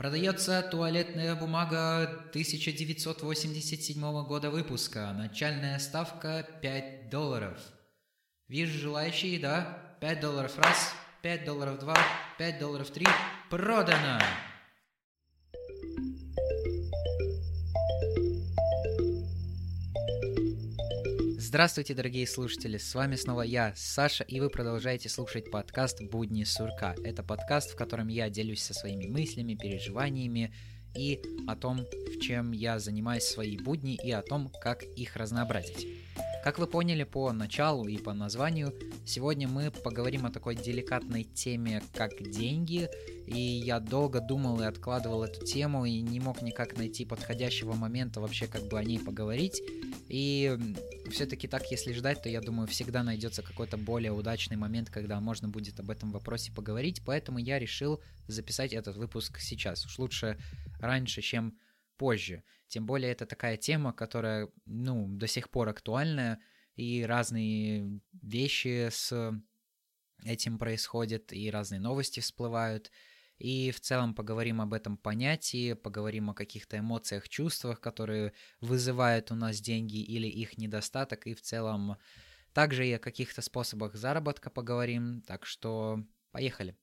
Продается 0.00 0.62
туалетная 0.62 1.34
бумага 1.34 2.04
1987 2.30 4.24
года 4.24 4.48
выпуска. 4.48 5.12
Начальная 5.12 5.78
ставка 5.78 6.48
5 6.62 7.10
долларов. 7.10 7.58
Вижу 8.48 8.78
желающие, 8.78 9.38
да? 9.38 9.94
5 10.00 10.20
долларов 10.20 10.56
раз, 10.56 10.94
5 11.20 11.44
долларов 11.44 11.78
два, 11.80 11.98
5 12.38 12.58
долларов 12.58 12.88
три. 12.88 13.06
Продано! 13.50 14.18
Здравствуйте, 21.50 21.94
дорогие 21.94 22.28
слушатели, 22.28 22.78
с 22.78 22.94
вами 22.94 23.16
снова 23.16 23.42
я, 23.42 23.72
Саша, 23.74 24.22
и 24.22 24.38
вы 24.38 24.50
продолжаете 24.50 25.08
слушать 25.08 25.50
подкаст 25.50 26.00
«Будни 26.00 26.44
сурка». 26.44 26.94
Это 27.02 27.24
подкаст, 27.24 27.72
в 27.72 27.76
котором 27.76 28.06
я 28.06 28.30
делюсь 28.30 28.62
со 28.62 28.72
своими 28.72 29.08
мыслями, 29.08 29.56
переживаниями 29.56 30.54
и 30.94 31.20
о 31.48 31.56
том, 31.56 31.78
в 31.78 32.20
чем 32.20 32.52
я 32.52 32.78
занимаюсь 32.78 33.24
свои 33.24 33.58
будни 33.58 33.96
и 33.96 34.12
о 34.12 34.22
том, 34.22 34.52
как 34.62 34.84
их 34.84 35.16
разнообразить. 35.16 35.88
Как 36.42 36.58
вы 36.58 36.66
поняли 36.66 37.04
по 37.04 37.32
началу 37.32 37.86
и 37.86 37.98
по 37.98 38.14
названию, 38.14 38.74
сегодня 39.04 39.46
мы 39.46 39.70
поговорим 39.70 40.24
о 40.24 40.30
такой 40.30 40.56
деликатной 40.56 41.24
теме, 41.24 41.82
как 41.94 42.10
деньги. 42.30 42.88
И 43.26 43.38
я 43.38 43.78
долго 43.78 44.20
думал 44.20 44.58
и 44.62 44.64
откладывал 44.64 45.22
эту 45.22 45.44
тему 45.44 45.84
и 45.84 46.00
не 46.00 46.18
мог 46.18 46.40
никак 46.40 46.78
найти 46.78 47.04
подходящего 47.04 47.74
момента 47.74 48.22
вообще 48.22 48.46
как 48.46 48.62
бы 48.68 48.78
о 48.78 48.84
ней 48.84 48.98
поговорить. 48.98 49.60
И 50.08 50.58
все-таки 51.10 51.46
так, 51.46 51.70
если 51.70 51.92
ждать, 51.92 52.22
то 52.22 52.30
я 52.30 52.40
думаю, 52.40 52.66
всегда 52.68 53.02
найдется 53.02 53.42
какой-то 53.42 53.76
более 53.76 54.12
удачный 54.12 54.56
момент, 54.56 54.88
когда 54.88 55.20
можно 55.20 55.48
будет 55.48 55.78
об 55.78 55.90
этом 55.90 56.10
вопросе 56.10 56.52
поговорить. 56.52 57.02
Поэтому 57.04 57.38
я 57.38 57.58
решил 57.58 58.00
записать 58.28 58.72
этот 58.72 58.96
выпуск 58.96 59.40
сейчас. 59.40 59.84
Уж 59.84 59.98
лучше 59.98 60.38
раньше, 60.80 61.20
чем 61.20 61.58
позже. 61.98 62.42
Тем 62.70 62.86
более 62.86 63.10
это 63.10 63.26
такая 63.26 63.56
тема, 63.56 63.92
которая, 63.92 64.48
ну, 64.64 65.08
до 65.08 65.26
сих 65.26 65.50
пор 65.50 65.68
актуальная, 65.68 66.40
и 66.76 67.02
разные 67.02 68.00
вещи 68.22 68.88
с 68.90 69.12
этим 70.24 70.56
происходят, 70.56 71.32
и 71.32 71.50
разные 71.50 71.80
новости 71.80 72.20
всплывают. 72.20 72.92
И 73.38 73.72
в 73.72 73.80
целом 73.80 74.14
поговорим 74.14 74.60
об 74.60 74.72
этом 74.72 74.96
понятии, 74.96 75.72
поговорим 75.72 76.30
о 76.30 76.34
каких-то 76.34 76.78
эмоциях, 76.78 77.28
чувствах, 77.28 77.80
которые 77.80 78.34
вызывают 78.60 79.32
у 79.32 79.34
нас 79.34 79.60
деньги 79.60 79.96
или 79.96 80.28
их 80.28 80.56
недостаток, 80.56 81.26
и 81.26 81.34
в 81.34 81.42
целом 81.42 81.96
также 82.52 82.86
и 82.86 82.92
о 82.92 83.00
каких-то 83.00 83.42
способах 83.42 83.96
заработка 83.96 84.48
поговорим. 84.48 85.22
Так 85.22 85.44
что 85.44 86.04
поехали. 86.30 86.76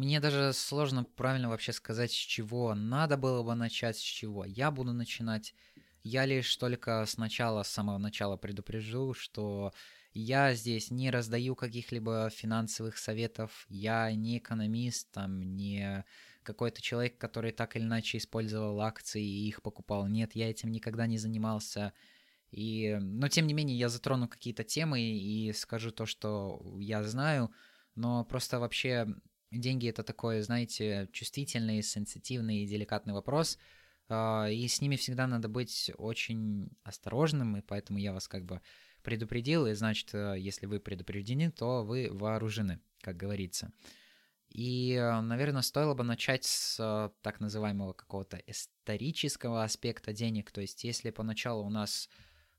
Мне 0.00 0.18
даже 0.18 0.54
сложно 0.54 1.04
правильно 1.04 1.50
вообще 1.50 1.74
сказать, 1.74 2.10
с 2.10 2.14
чего 2.14 2.74
надо 2.74 3.18
было 3.18 3.42
бы 3.42 3.54
начать, 3.54 3.98
с 3.98 4.00
чего 4.00 4.46
я 4.46 4.70
буду 4.70 4.94
начинать. 4.94 5.54
Я 6.02 6.24
лишь 6.24 6.56
только 6.56 7.04
сначала, 7.06 7.64
с 7.64 7.68
самого 7.68 7.98
начала 7.98 8.38
предупрежу, 8.38 9.12
что 9.12 9.74
я 10.14 10.54
здесь 10.54 10.90
не 10.90 11.10
раздаю 11.10 11.54
каких-либо 11.54 12.30
финансовых 12.34 12.96
советов, 12.96 13.66
я 13.68 14.10
не 14.12 14.38
экономист, 14.38 15.12
там, 15.12 15.54
не 15.54 16.06
какой-то 16.44 16.80
человек, 16.80 17.18
который 17.18 17.52
так 17.52 17.76
или 17.76 17.82
иначе 17.82 18.16
использовал 18.16 18.80
акции 18.80 19.22
и 19.22 19.48
их 19.48 19.60
покупал. 19.60 20.06
Нет, 20.06 20.34
я 20.34 20.48
этим 20.48 20.72
никогда 20.72 21.06
не 21.06 21.18
занимался. 21.18 21.92
И, 22.50 22.96
но 23.02 23.28
тем 23.28 23.46
не 23.46 23.52
менее 23.52 23.76
я 23.76 23.90
затрону 23.90 24.28
какие-то 24.28 24.64
темы 24.64 25.02
и 25.02 25.52
скажу 25.52 25.90
то, 25.90 26.06
что 26.06 26.58
я 26.78 27.04
знаю, 27.04 27.52
но 27.96 28.24
просто 28.24 28.58
вообще 28.58 29.06
деньги 29.50 29.88
это 29.88 30.02
такой, 30.02 30.40
знаете, 30.42 31.08
чувствительный, 31.12 31.82
сенситивный 31.82 32.58
и 32.58 32.66
деликатный 32.66 33.14
вопрос, 33.14 33.58
а, 34.08 34.48
и 34.48 34.66
с 34.66 34.80
ними 34.80 34.96
всегда 34.96 35.26
надо 35.26 35.48
быть 35.48 35.90
очень 35.96 36.70
осторожным, 36.82 37.56
и 37.56 37.60
поэтому 37.60 37.98
я 37.98 38.12
вас 38.12 38.28
как 38.28 38.44
бы 38.44 38.60
предупредил, 39.02 39.66
и 39.66 39.74
значит, 39.74 40.14
э, 40.14 40.36
если 40.38 40.66
вы 40.66 40.80
предупреждены, 40.80 41.50
то 41.50 41.84
вы 41.84 42.08
вооружены, 42.10 42.80
как 43.00 43.16
говорится. 43.16 43.72
И, 44.50 44.94
э, 44.94 45.20
наверное, 45.20 45.62
стоило 45.62 45.94
бы 45.94 46.02
начать 46.02 46.44
с 46.44 46.76
э, 46.80 47.10
так 47.22 47.40
называемого 47.40 47.92
какого-то 47.92 48.36
исторического 48.46 49.62
аспекта 49.62 50.12
денег. 50.12 50.50
То 50.50 50.60
есть, 50.60 50.82
если 50.84 51.10
поначалу 51.10 51.64
у 51.64 51.70
нас 51.70 52.08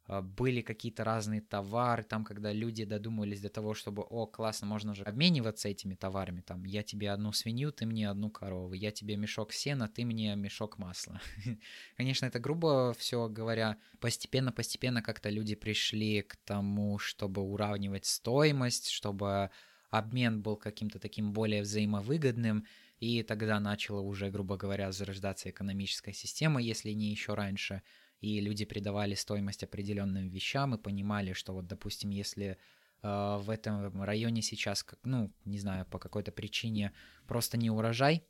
были 0.08 0.62
какие-то 0.62 1.04
разные 1.04 1.42
товары, 1.42 2.04
там, 2.04 2.26
когда 2.26 2.52
люди 2.52 2.84
додумывались 2.84 3.40
до 3.40 3.50
того, 3.50 3.74
чтобы, 3.74 4.02
о, 4.02 4.26
классно, 4.26 4.68
можно 4.68 4.94
же 4.94 5.04
обмениваться 5.04 5.70
этими 5.70 5.96
товарами, 5.96 6.42
там, 6.42 6.66
я 6.66 6.84
тебе 6.84 7.12
одну 7.12 7.32
свинью, 7.32 7.72
ты 7.72 7.86
мне 7.86 8.10
одну 8.10 8.30
корову, 8.30 8.74
я 8.74 8.92
тебе 8.92 9.16
мешок 9.16 9.54
сена, 9.54 9.88
ты 9.88 10.04
мне 10.04 10.36
мешок 10.36 10.78
масла. 10.78 11.22
Конечно, 11.98 12.26
это 12.26 12.40
грубо 12.40 12.94
все 12.98 13.30
говоря, 13.30 13.78
постепенно-постепенно 14.00 15.02
как-то 15.02 15.30
люди 15.30 15.56
пришли 15.56 16.24
к 16.24 16.36
тому, 16.36 16.98
чтобы 16.98 17.42
уравнивать 17.42 18.06
стоимость, 18.06 18.90
чтобы 18.90 19.50
обмен 19.92 20.42
был 20.42 20.58
каким-то 20.58 21.00
таким 21.00 21.32
более 21.32 21.62
взаимовыгодным, 21.62 22.66
и 23.00 23.24
тогда 23.24 23.60
начала 23.60 24.02
уже, 24.02 24.30
грубо 24.30 24.58
говоря, 24.58 24.92
зарождаться 24.92 25.50
экономическая 25.50 26.14
система, 26.14 26.62
если 26.62 26.92
не 26.92 27.12
еще 27.12 27.34
раньше– 27.34 27.82
и 28.22 28.40
люди 28.40 28.66
придавали 28.66 29.16
стоимость 29.16 29.64
определенным 29.64 30.30
вещам 30.30 30.76
и 30.76 30.78
понимали, 30.78 31.34
что 31.34 31.54
вот, 31.54 31.68
допустим, 31.68 32.12
если 32.12 32.58
э, 33.02 33.38
в 33.42 33.50
этом 33.50 34.04
районе 34.04 34.44
сейчас, 34.44 34.84
как, 34.84 35.00
ну, 35.04 35.34
не 35.44 35.58
знаю, 35.58 35.86
по 35.88 35.98
какой-то 35.98 36.32
причине 36.32 36.94
просто 37.28 37.58
не 37.58 37.72
урожай, 37.72 38.24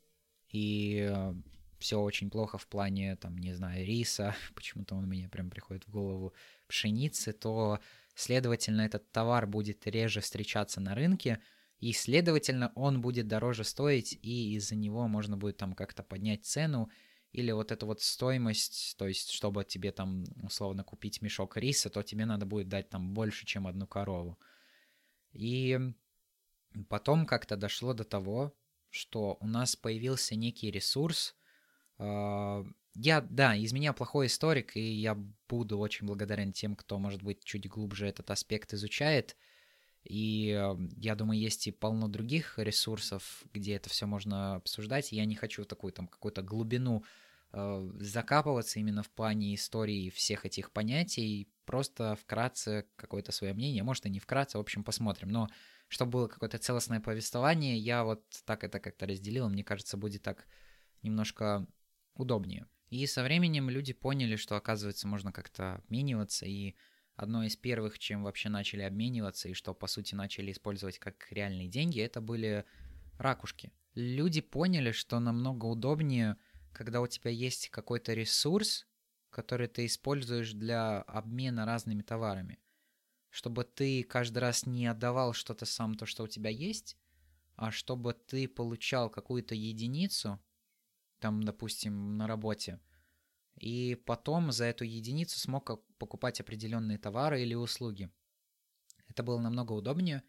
и 0.48 1.06
э, 1.10 1.34
все 1.78 2.00
очень 2.00 2.30
плохо 2.30 2.56
в 2.56 2.66
плане, 2.68 3.16
там, 3.16 3.36
не 3.36 3.52
знаю, 3.52 3.84
риса, 3.84 4.34
почему-то 4.54 4.94
он 4.94 5.06
мне 5.06 5.28
прям 5.28 5.50
приходит 5.50 5.86
в 5.86 5.90
голову, 5.90 6.32
пшеницы, 6.68 7.34
то, 7.34 7.78
следовательно, 8.14 8.80
этот 8.82 9.12
товар 9.12 9.46
будет 9.46 9.86
реже 9.86 10.20
встречаться 10.20 10.80
на 10.80 10.94
рынке, 10.94 11.42
и, 11.80 11.92
следовательно, 11.92 12.72
он 12.76 13.02
будет 13.02 13.26
дороже 13.26 13.64
стоить, 13.64 14.18
и 14.22 14.54
из-за 14.54 14.74
него 14.74 15.06
можно 15.06 15.36
будет 15.36 15.58
там 15.58 15.74
как-то 15.74 16.02
поднять 16.02 16.46
цену, 16.46 16.90
или 17.32 17.50
вот 17.50 17.72
эта 17.72 17.86
вот 17.86 18.02
стоимость, 18.02 18.94
то 18.98 19.08
есть 19.08 19.30
чтобы 19.30 19.64
тебе 19.64 19.90
там 19.90 20.24
условно 20.42 20.84
купить 20.84 21.22
мешок 21.22 21.56
риса, 21.56 21.88
то 21.88 22.02
тебе 22.02 22.26
надо 22.26 22.44
будет 22.44 22.68
дать 22.68 22.90
там 22.90 23.14
больше, 23.14 23.46
чем 23.46 23.66
одну 23.66 23.86
корову. 23.86 24.38
И 25.32 25.78
потом 26.88 27.26
как-то 27.26 27.56
дошло 27.56 27.94
до 27.94 28.04
того, 28.04 28.54
что 28.90 29.38
у 29.40 29.46
нас 29.46 29.76
появился 29.76 30.34
некий 30.34 30.70
ресурс. 30.70 31.34
А, 31.98 32.64
я, 32.94 33.22
да, 33.22 33.56
из 33.56 33.72
меня 33.72 33.94
плохой 33.94 34.26
историк, 34.26 34.76
и 34.76 34.92
я 34.92 35.14
буду 35.48 35.78
очень 35.78 36.06
благодарен 36.06 36.52
тем, 36.52 36.76
кто, 36.76 36.98
может 36.98 37.22
быть, 37.22 37.42
чуть 37.44 37.66
глубже 37.66 38.06
этот 38.06 38.30
аспект 38.30 38.74
изучает. 38.74 39.36
И 40.04 40.60
я 40.96 41.14
думаю, 41.14 41.38
есть 41.38 41.66
и 41.68 41.70
полно 41.70 42.08
других 42.08 42.58
ресурсов, 42.58 43.44
где 43.54 43.76
это 43.76 43.88
все 43.88 44.06
можно 44.06 44.56
обсуждать. 44.56 45.12
Я 45.12 45.24
не 45.24 45.36
хочу 45.36 45.64
такую 45.64 45.92
там 45.92 46.08
какую-то 46.08 46.42
глубину 46.42 47.04
закапываться 47.52 48.78
именно 48.78 49.02
в 49.02 49.10
плане 49.10 49.54
истории 49.54 50.10
всех 50.10 50.46
этих 50.46 50.70
понятий, 50.72 51.48
просто 51.66 52.16
вкратце 52.16 52.86
какое-то 52.96 53.30
свое 53.30 53.52
мнение, 53.52 53.82
может 53.82 54.06
и 54.06 54.10
не 54.10 54.20
вкратце, 54.20 54.56
в 54.56 54.60
общем, 54.62 54.82
посмотрим. 54.82 55.28
Но 55.28 55.48
чтобы 55.88 56.12
было 56.12 56.28
какое-то 56.28 56.56
целостное 56.56 57.00
повествование, 57.00 57.76
я 57.76 58.04
вот 58.04 58.24
так 58.46 58.64
это 58.64 58.80
как-то 58.80 59.06
разделил, 59.06 59.50
мне 59.50 59.64
кажется, 59.64 59.98
будет 59.98 60.22
так 60.22 60.46
немножко 61.02 61.66
удобнее. 62.14 62.66
И 62.88 63.06
со 63.06 63.22
временем 63.22 63.68
люди 63.68 63.92
поняли, 63.92 64.36
что, 64.36 64.56
оказывается, 64.56 65.06
можно 65.06 65.30
как-то 65.30 65.76
обмениваться, 65.76 66.46
и 66.46 66.74
одно 67.16 67.44
из 67.44 67.56
первых, 67.56 67.98
чем 67.98 68.22
вообще 68.22 68.48
начали 68.48 68.82
обмениваться, 68.82 69.50
и 69.50 69.54
что, 69.54 69.74
по 69.74 69.86
сути, 69.86 70.14
начали 70.14 70.52
использовать 70.52 70.98
как 70.98 71.30
реальные 71.30 71.68
деньги, 71.68 72.00
это 72.00 72.22
были 72.22 72.64
ракушки. 73.18 73.72
Люди 73.94 74.40
поняли, 74.40 74.92
что 74.92 75.20
намного 75.20 75.66
удобнее– 75.66 76.38
когда 76.72 77.00
у 77.00 77.06
тебя 77.06 77.30
есть 77.30 77.68
какой-то 77.70 78.14
ресурс, 78.14 78.86
который 79.30 79.68
ты 79.68 79.86
используешь 79.86 80.52
для 80.52 81.02
обмена 81.02 81.64
разными 81.64 82.02
товарами, 82.02 82.58
чтобы 83.30 83.64
ты 83.64 84.02
каждый 84.02 84.38
раз 84.38 84.66
не 84.66 84.86
отдавал 84.86 85.32
что-то 85.32 85.64
сам, 85.64 85.94
то, 85.94 86.06
что 86.06 86.24
у 86.24 86.28
тебя 86.28 86.50
есть, 86.50 86.96
а 87.56 87.70
чтобы 87.70 88.14
ты 88.14 88.48
получал 88.48 89.10
какую-то 89.10 89.54
единицу, 89.54 90.38
там, 91.18 91.42
допустим, 91.42 92.16
на 92.16 92.26
работе, 92.26 92.80
и 93.56 93.94
потом 94.06 94.52
за 94.52 94.64
эту 94.64 94.84
единицу 94.84 95.38
смог 95.38 95.70
покупать 95.98 96.40
определенные 96.40 96.98
товары 96.98 97.42
или 97.42 97.54
услуги. 97.54 98.10
Это 99.08 99.22
было 99.22 99.40
намного 99.40 99.72
удобнее, 99.72 100.22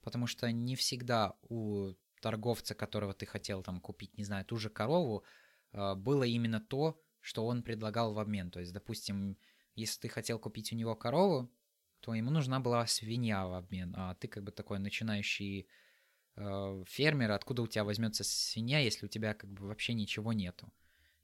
потому 0.00 0.26
что 0.26 0.50
не 0.50 0.76
всегда 0.76 1.36
у 1.42 1.94
торговца, 2.20 2.74
которого 2.74 3.14
ты 3.14 3.26
хотел 3.26 3.62
там 3.62 3.80
купить, 3.80 4.16
не 4.16 4.24
знаю, 4.24 4.44
ту 4.44 4.56
же 4.56 4.70
корову, 4.70 5.24
было 5.72 6.24
именно 6.24 6.60
то, 6.60 7.00
что 7.20 7.46
он 7.46 7.62
предлагал 7.62 8.14
в 8.14 8.18
обмен. 8.18 8.50
То 8.50 8.60
есть, 8.60 8.72
допустим, 8.72 9.36
если 9.74 10.00
ты 10.00 10.08
хотел 10.08 10.38
купить 10.38 10.72
у 10.72 10.76
него 10.76 10.96
корову, 10.96 11.50
то 12.00 12.14
ему 12.14 12.30
нужна 12.30 12.60
была 12.60 12.86
свинья 12.86 13.46
в 13.46 13.54
обмен, 13.54 13.94
а 13.96 14.14
ты 14.14 14.26
как 14.26 14.42
бы 14.42 14.52
такой 14.52 14.78
начинающий 14.78 15.68
э, 16.36 16.84
фермер, 16.86 17.30
откуда 17.32 17.62
у 17.62 17.66
тебя 17.66 17.84
возьмется 17.84 18.24
свинья, 18.24 18.78
если 18.78 19.06
у 19.06 19.08
тебя 19.08 19.34
как 19.34 19.50
бы 19.50 19.66
вообще 19.66 19.92
ничего 19.92 20.32
нету. 20.32 20.72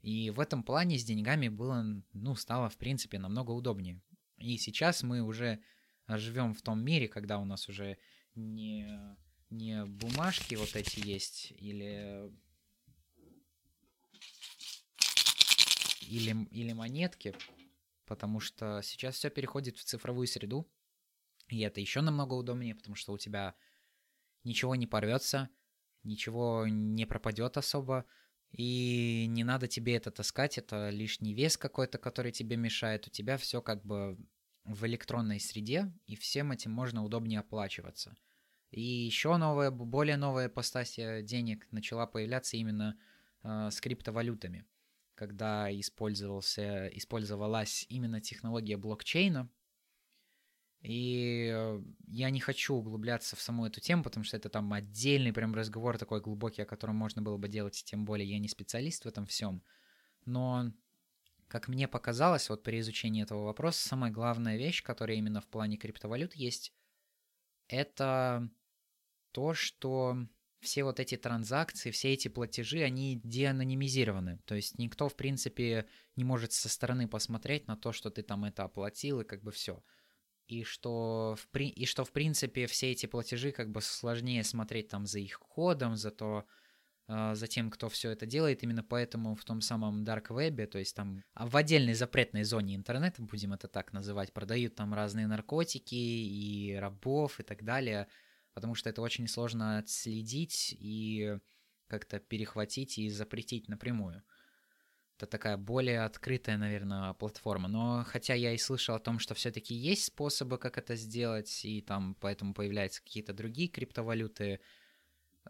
И 0.03 0.31
в 0.31 0.39
этом 0.39 0.63
плане 0.63 0.99
с 0.99 1.05
деньгами 1.05 1.49
было, 1.49 1.85
ну, 2.13 2.35
стало, 2.37 2.69
в 2.69 2.77
принципе, 2.77 3.19
намного 3.19 3.53
удобнее. 3.53 4.01
И 4.37 4.59
сейчас 4.59 5.03
мы 5.03 5.23
уже 5.23 5.61
живем 6.07 6.55
в 6.55 6.63
том 6.63 6.85
мире, 6.85 7.09
когда 7.09 7.39
у 7.39 7.45
нас 7.45 7.69
уже 7.69 7.99
не, 8.35 8.87
не 9.51 9.85
бумажки 9.87 10.55
вот 10.55 10.77
эти 10.77 11.01
есть, 11.05 11.53
или, 11.53 12.31
или, 16.09 16.47
или 16.51 16.73
монетки, 16.73 17.35
потому 18.07 18.41
что 18.41 18.81
сейчас 18.83 19.17
все 19.17 19.31
переходит 19.31 19.79
в 19.79 19.85
цифровую 19.85 20.27
среду, 20.27 20.69
и 21.49 21.61
это 21.61 21.81
еще 21.81 22.01
намного 22.01 22.35
удобнее, 22.35 22.75
потому 22.75 22.97
что 22.97 23.13
у 23.13 23.19
тебя 23.19 23.55
ничего 24.45 24.75
не 24.75 24.87
порвется, 24.87 25.49
ничего 26.03 26.67
не 26.67 27.07
пропадет 27.07 27.57
особо, 27.57 28.05
и 28.51 29.27
не 29.29 29.45
надо 29.45 29.69
тебе 29.69 29.97
это 29.97 30.11
таскать, 30.11 30.59
это 30.59 30.89
лишний 30.91 31.35
вес 31.35 31.57
какой-то, 31.57 31.99
который 31.99 32.33
тебе 32.33 32.57
мешает. 32.57 33.07
У 33.07 33.11
тебя 33.11 33.37
все 33.37 33.61
как 33.61 33.85
бы 33.85 34.19
в 34.65 34.87
электронной 34.87 35.41
среде, 35.41 35.93
и 36.07 36.17
всем 36.17 36.53
этим 36.53 36.73
можно 36.73 37.05
удобнее 37.05 37.41
оплачиваться. 37.41 38.17
И 38.71 38.81
еще 38.81 39.37
новая, 39.37 39.71
более 39.71 40.17
новая 40.17 40.49
постасия 40.49 41.23
денег 41.23 41.67
начала 41.71 42.07
появляться 42.07 42.57
именно 42.57 42.99
э, 43.43 43.71
с 43.71 43.81
криптовалютами, 43.81 44.67
когда 45.17 45.69
использовался, 45.81 46.87
использовалась 46.89 47.87
именно 47.89 48.21
технология 48.21 48.77
блокчейна, 48.77 49.51
и 50.83 51.51
э, 51.53 51.83
я 52.07 52.31
не 52.31 52.39
хочу 52.39 52.75
углубляться 52.75 53.35
в 53.35 53.41
саму 53.41 53.67
эту 53.67 53.81
тему, 53.81 54.05
потому 54.05 54.23
что 54.23 54.37
это 54.37 54.49
там 54.49 54.73
отдельный 54.73 55.33
прям 55.33 55.55
разговор 55.55 55.99
такой 55.99 56.21
глубокий, 56.21 56.63
о 56.63 56.67
котором 56.67 56.95
можно 56.95 57.23
было 57.23 57.39
бы 57.39 57.49
делать, 57.49 57.83
тем 57.85 58.05
более 58.05 58.29
я 58.29 58.39
не 58.39 58.49
специалист 58.49 59.05
в 59.05 59.09
этом 59.09 59.27
всем. 59.27 59.65
Но, 60.27 60.71
как 61.49 61.67
мне 61.67 61.89
показалось, 61.89 62.49
вот 62.51 62.63
при 62.63 62.79
изучении 62.79 63.23
этого 63.23 63.45
вопроса, 63.45 63.89
самая 63.89 64.13
главная 64.13 64.57
вещь, 64.59 64.83
которая 64.83 65.17
именно 65.17 65.41
в 65.41 65.49
плане 65.49 65.77
криптовалют 65.77 66.35
есть, 66.35 66.73
это 67.69 68.49
то, 69.33 69.55
что 69.55 70.29
все 70.67 70.85
вот 70.85 71.01
эти 71.01 71.17
транзакции, 71.17 71.91
все 71.91 72.13
эти 72.13 72.29
платежи, 72.29 72.83
они 72.83 73.21
деанонимизированы. 73.25 74.39
То 74.45 74.55
есть 74.55 74.79
никто, 74.79 75.09
в 75.09 75.17
принципе, 75.17 75.87
не 76.17 76.25
может 76.25 76.53
со 76.53 76.69
стороны 76.69 77.09
посмотреть 77.09 77.67
на 77.67 77.77
то, 77.77 77.93
что 77.93 78.11
ты 78.11 78.23
там 78.23 78.45
это 78.45 78.65
оплатил, 78.65 79.21
и 79.21 79.25
как 79.25 79.43
бы 79.43 79.51
все 79.51 79.83
и 80.47 80.63
что, 80.63 81.35
в, 81.39 81.49
при... 81.49 81.69
и 81.69 81.87
что 81.87 82.05
в 82.05 82.13
принципе 82.13 82.67
все 82.67 82.93
эти 82.93 83.07
платежи 83.07 83.53
как 83.53 83.71
бы 83.71 83.81
сложнее 83.81 84.45
смотреть 84.45 84.89
там 84.89 85.07
за 85.07 85.19
их 85.19 85.39
кодом, 85.41 85.97
за 85.97 86.11
то, 86.11 86.47
э, 87.09 87.35
за 87.35 87.47
тем, 87.47 87.71
кто 87.71 87.89
все 87.89 88.11
это 88.11 88.27
делает, 88.27 88.63
именно 88.63 88.83
поэтому 88.83 89.35
в 89.35 89.45
том 89.45 89.61
самом 89.61 90.05
Dark 90.05 90.29
Web, 90.29 90.67
то 90.67 90.79
есть 90.79 90.95
там 90.95 91.23
а 91.35 91.47
в 91.47 91.57
отдельной 91.57 91.95
запретной 91.95 92.45
зоне 92.45 92.77
интернета, 92.77 93.23
будем 93.23 93.53
это 93.53 93.69
так 93.69 93.93
называть, 93.93 94.33
продают 94.33 94.77
там 94.77 94.95
разные 94.95 95.27
наркотики 95.27 95.95
и 95.95 96.75
рабов 96.75 97.41
и 97.41 97.43
так 97.43 97.65
далее, 97.65 98.07
потому 98.57 98.75
что 98.75 98.89
это 98.89 99.03
очень 99.03 99.29
сложно 99.29 99.77
отследить 99.77 100.75
и 100.81 101.37
как-то 101.89 102.19
перехватить 102.19 102.97
и 102.97 103.11
запретить 103.11 103.69
напрямую. 103.69 104.23
Это 105.19 105.27
такая 105.27 105.59
более 105.59 106.05
открытая, 106.05 106.57
наверное, 106.57 107.13
платформа. 107.13 107.69
Но 107.69 108.03
хотя 108.09 108.33
я 108.33 108.55
и 108.55 108.59
слышал 108.59 108.95
о 108.95 108.99
том, 108.99 109.19
что 109.19 109.35
все-таки 109.35 109.75
есть 109.75 110.07
способы, 110.07 110.57
как 110.57 110.79
это 110.79 110.97
сделать, 110.97 111.67
и 111.67 111.83
там 111.83 112.17
поэтому 112.19 112.55
появляются 112.55 113.03
какие-то 113.03 113.35
другие 113.35 113.69
криптовалюты. 113.69 114.61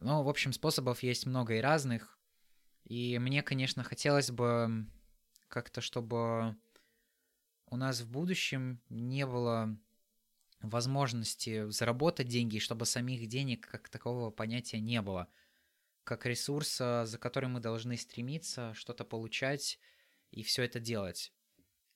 Ну, 0.00 0.24
в 0.24 0.28
общем, 0.28 0.52
способов 0.52 1.04
есть 1.04 1.26
много 1.26 1.54
и 1.54 1.60
разных. 1.60 2.18
И 2.86 3.20
мне, 3.20 3.44
конечно, 3.44 3.84
хотелось 3.84 4.32
бы 4.32 4.84
как-то, 5.46 5.80
чтобы 5.80 6.56
у 7.66 7.76
нас 7.76 8.00
в 8.00 8.10
будущем 8.10 8.80
не 8.88 9.24
было 9.26 9.78
возможности 10.60 11.68
заработать 11.70 12.28
деньги, 12.28 12.58
чтобы 12.58 12.86
самих 12.86 13.26
денег 13.28 13.68
как 13.68 13.88
такового 13.88 14.30
понятия 14.30 14.80
не 14.80 15.02
было– 15.02 15.28
как 16.06 16.24
ресурса, 16.24 17.04
за 17.04 17.18
который 17.18 17.48
мы 17.48 17.58
должны 17.58 17.96
стремиться, 17.96 18.72
что-то 18.74 19.04
получать 19.04 19.80
и 20.30 20.44
все 20.44 20.62
это 20.62 20.78
делать. 20.78 21.32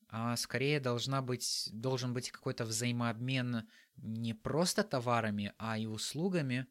А 0.08 0.36
скорее 0.36 0.80
должна 0.80 1.22
быть, 1.22 1.68
должен 1.72 2.12
быть 2.12 2.32
какой-то 2.32 2.64
взаимообмен 2.64 3.68
не 3.96 4.34
просто 4.34 4.82
товарами, 4.82 5.54
а 5.58 5.78
и 5.78 5.86
услугами 5.86 6.66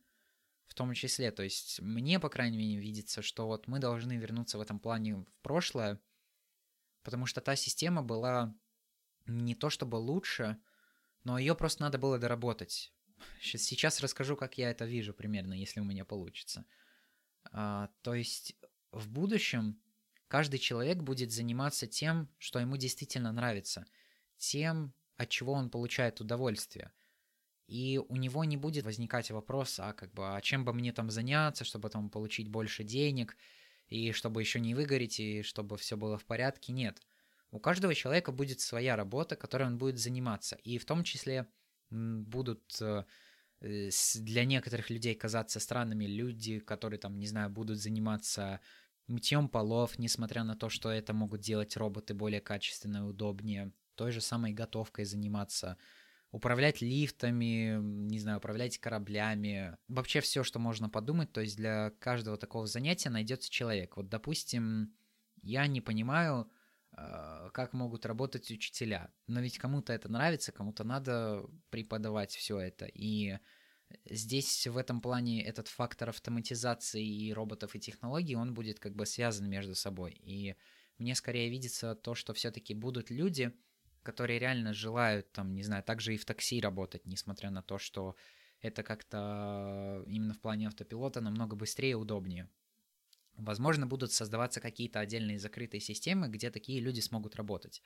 в 0.65 0.73
том 0.73 0.93
числе. 0.93 1.31
То 1.31 1.43
есть 1.43 1.79
мне, 1.81 2.19
по 2.19 2.27
крайней 2.27 2.57
мере, 2.57 2.81
видится, 2.81 3.21
что 3.21 3.47
вот 3.47 3.67
мы 3.67 3.79
должны 3.79 4.17
вернуться 4.17 4.57
в 4.57 4.61
этом 4.61 4.77
плане 4.77 5.15
в 5.15 5.25
прошлое, 5.41 5.97
потому 7.03 7.25
что 7.25 7.39
та 7.39 7.55
система 7.55 8.03
была 8.03 8.53
не 9.25 9.55
то 9.55 9.69
чтобы 9.69 9.95
лучше, 9.95 10.57
но 11.29 11.37
ее 11.37 11.53
просто 11.53 11.83
надо 11.83 11.99
было 11.99 12.17
доработать. 12.17 12.91
Сейчас 13.39 13.99
расскажу, 13.99 14.35
как 14.35 14.57
я 14.57 14.71
это 14.71 14.85
вижу 14.85 15.13
примерно, 15.13 15.53
если 15.53 15.79
у 15.79 15.83
меня 15.83 16.03
получится. 16.03 16.65
А, 17.51 17.91
то 18.01 18.15
есть 18.15 18.55
в 18.91 19.07
будущем 19.11 19.79
каждый 20.27 20.57
человек 20.57 21.03
будет 21.03 21.31
заниматься 21.31 21.85
тем, 21.85 22.29
что 22.39 22.57
ему 22.57 22.77
действительно 22.77 23.31
нравится, 23.31 23.85
тем, 24.37 24.91
от 25.17 25.29
чего 25.29 25.53
он 25.53 25.69
получает 25.69 26.19
удовольствие. 26.19 26.91
И 27.67 27.99
у 27.99 28.15
него 28.15 28.43
не 28.43 28.57
будет 28.57 28.85
возникать 28.85 29.29
вопрос, 29.29 29.79
а 29.79 29.93
как 29.93 30.11
бы, 30.15 30.35
а 30.35 30.41
чем 30.41 30.65
бы 30.65 30.73
мне 30.73 30.91
там 30.93 31.11
заняться, 31.11 31.63
чтобы 31.63 31.91
там 31.91 32.09
получить 32.09 32.47
больше 32.47 32.83
денег, 32.83 33.37
и 33.87 34.13
чтобы 34.13 34.41
еще 34.41 34.59
не 34.59 34.73
выгореть, 34.73 35.19
и 35.19 35.43
чтобы 35.43 35.77
все 35.77 35.95
было 35.95 36.17
в 36.17 36.25
порядке. 36.25 36.73
Нет. 36.73 36.99
У 37.51 37.59
каждого 37.59 37.95
человека 37.95 38.31
будет 38.31 38.59
своя 38.59 38.95
работа, 38.95 39.35
которой 39.35 39.67
он 39.67 39.77
будет 39.77 39.97
заниматься. 39.97 40.55
И 40.63 40.77
в 40.77 40.85
том 40.85 41.03
числе 41.03 41.47
будут 41.89 42.79
э, 42.81 43.03
Э, 43.61 43.89
для 44.15 44.45
некоторых 44.45 44.89
людей 44.89 45.15
казаться 45.15 45.59
странными 45.59 46.05
люди, 46.05 46.59
которые 46.59 46.99
там, 46.99 47.17
не 47.17 47.27
знаю, 47.27 47.49
будут 47.49 47.77
заниматься 47.77 48.61
мытьем 49.07 49.49
полов, 49.49 49.97
несмотря 49.99 50.43
на 50.43 50.55
то, 50.55 50.69
что 50.69 50.91
это 50.91 51.13
могут 51.13 51.41
делать 51.41 51.75
роботы 51.75 52.13
более 52.13 52.41
качественно 52.41 52.97
и 52.97 53.01
удобнее, 53.01 53.71
той 53.95 54.11
же 54.11 54.21
самой 54.21 54.53
готовкой 54.53 55.05
заниматься, 55.05 55.77
управлять 56.31 56.79
лифтами, 56.81 57.79
не 57.81 58.19
знаю, 58.19 58.37
управлять 58.37 58.77
кораблями, 58.77 59.75
вообще 59.87 60.21
все, 60.21 60.43
что 60.43 60.59
можно 60.59 60.89
подумать, 60.89 61.31
то 61.33 61.41
есть 61.41 61.57
для 61.57 61.89
каждого 61.99 62.37
такого 62.37 62.67
занятия 62.67 63.09
найдется 63.09 63.49
человек. 63.49 63.97
Вот, 63.97 64.09
допустим, 64.09 64.93
я 65.41 65.65
не 65.65 65.81
понимаю, 65.81 66.49
как 67.53 67.73
могут 67.73 68.05
работать 68.05 68.51
учителя. 68.51 69.11
Но 69.27 69.41
ведь 69.41 69.57
кому-то 69.57 69.93
это 69.93 70.09
нравится, 70.09 70.51
кому-то 70.51 70.83
надо 70.83 71.45
преподавать 71.69 72.31
все 72.31 72.59
это. 72.59 72.85
И 72.85 73.37
здесь 74.05 74.67
в 74.67 74.77
этом 74.77 75.01
плане 75.01 75.43
этот 75.43 75.67
фактор 75.67 76.09
автоматизации 76.09 77.05
и 77.05 77.33
роботов 77.33 77.75
и 77.75 77.79
технологий, 77.79 78.35
он 78.35 78.53
будет 78.53 78.79
как 78.79 78.95
бы 78.95 79.05
связан 79.05 79.49
между 79.49 79.75
собой. 79.75 80.13
И 80.13 80.55
мне 80.97 81.15
скорее 81.15 81.49
видится 81.49 81.95
то, 81.95 82.15
что 82.15 82.33
все-таки 82.33 82.73
будут 82.73 83.09
люди, 83.09 83.53
которые 84.03 84.39
реально 84.39 84.73
желают, 84.73 85.31
там, 85.31 85.53
не 85.53 85.63
знаю, 85.63 85.83
также 85.83 86.13
и 86.13 86.17
в 86.17 86.25
такси 86.25 86.61
работать, 86.61 87.05
несмотря 87.05 87.51
на 87.51 87.61
то, 87.61 87.77
что 87.77 88.15
это 88.61 88.83
как-то 88.83 90.03
именно 90.07 90.33
в 90.33 90.39
плане 90.39 90.67
автопилота 90.67 91.21
намного 91.21 91.55
быстрее 91.55 91.91
и 91.91 91.95
удобнее. 91.95 92.49
Возможно, 93.39 93.87
будут 93.87 94.11
создаваться 94.11 94.59
какие-то 94.59 94.99
отдельные 94.99 95.39
закрытые 95.39 95.79
системы, 95.79 96.27
где 96.27 96.51
такие 96.51 96.81
люди 96.81 96.99
смогут 96.99 97.35
работать. 97.35 97.81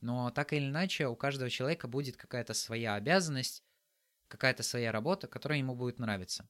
Но 0.00 0.30
так 0.30 0.52
или 0.52 0.66
иначе, 0.66 1.08
у 1.08 1.16
каждого 1.16 1.50
человека 1.50 1.88
будет 1.88 2.16
какая-то 2.16 2.54
своя 2.54 2.94
обязанность, 2.94 3.64
какая-то 4.28 4.62
своя 4.62 4.92
работа, 4.92 5.26
которая 5.26 5.58
ему 5.58 5.74
будет 5.74 5.98
нравиться. 5.98 6.48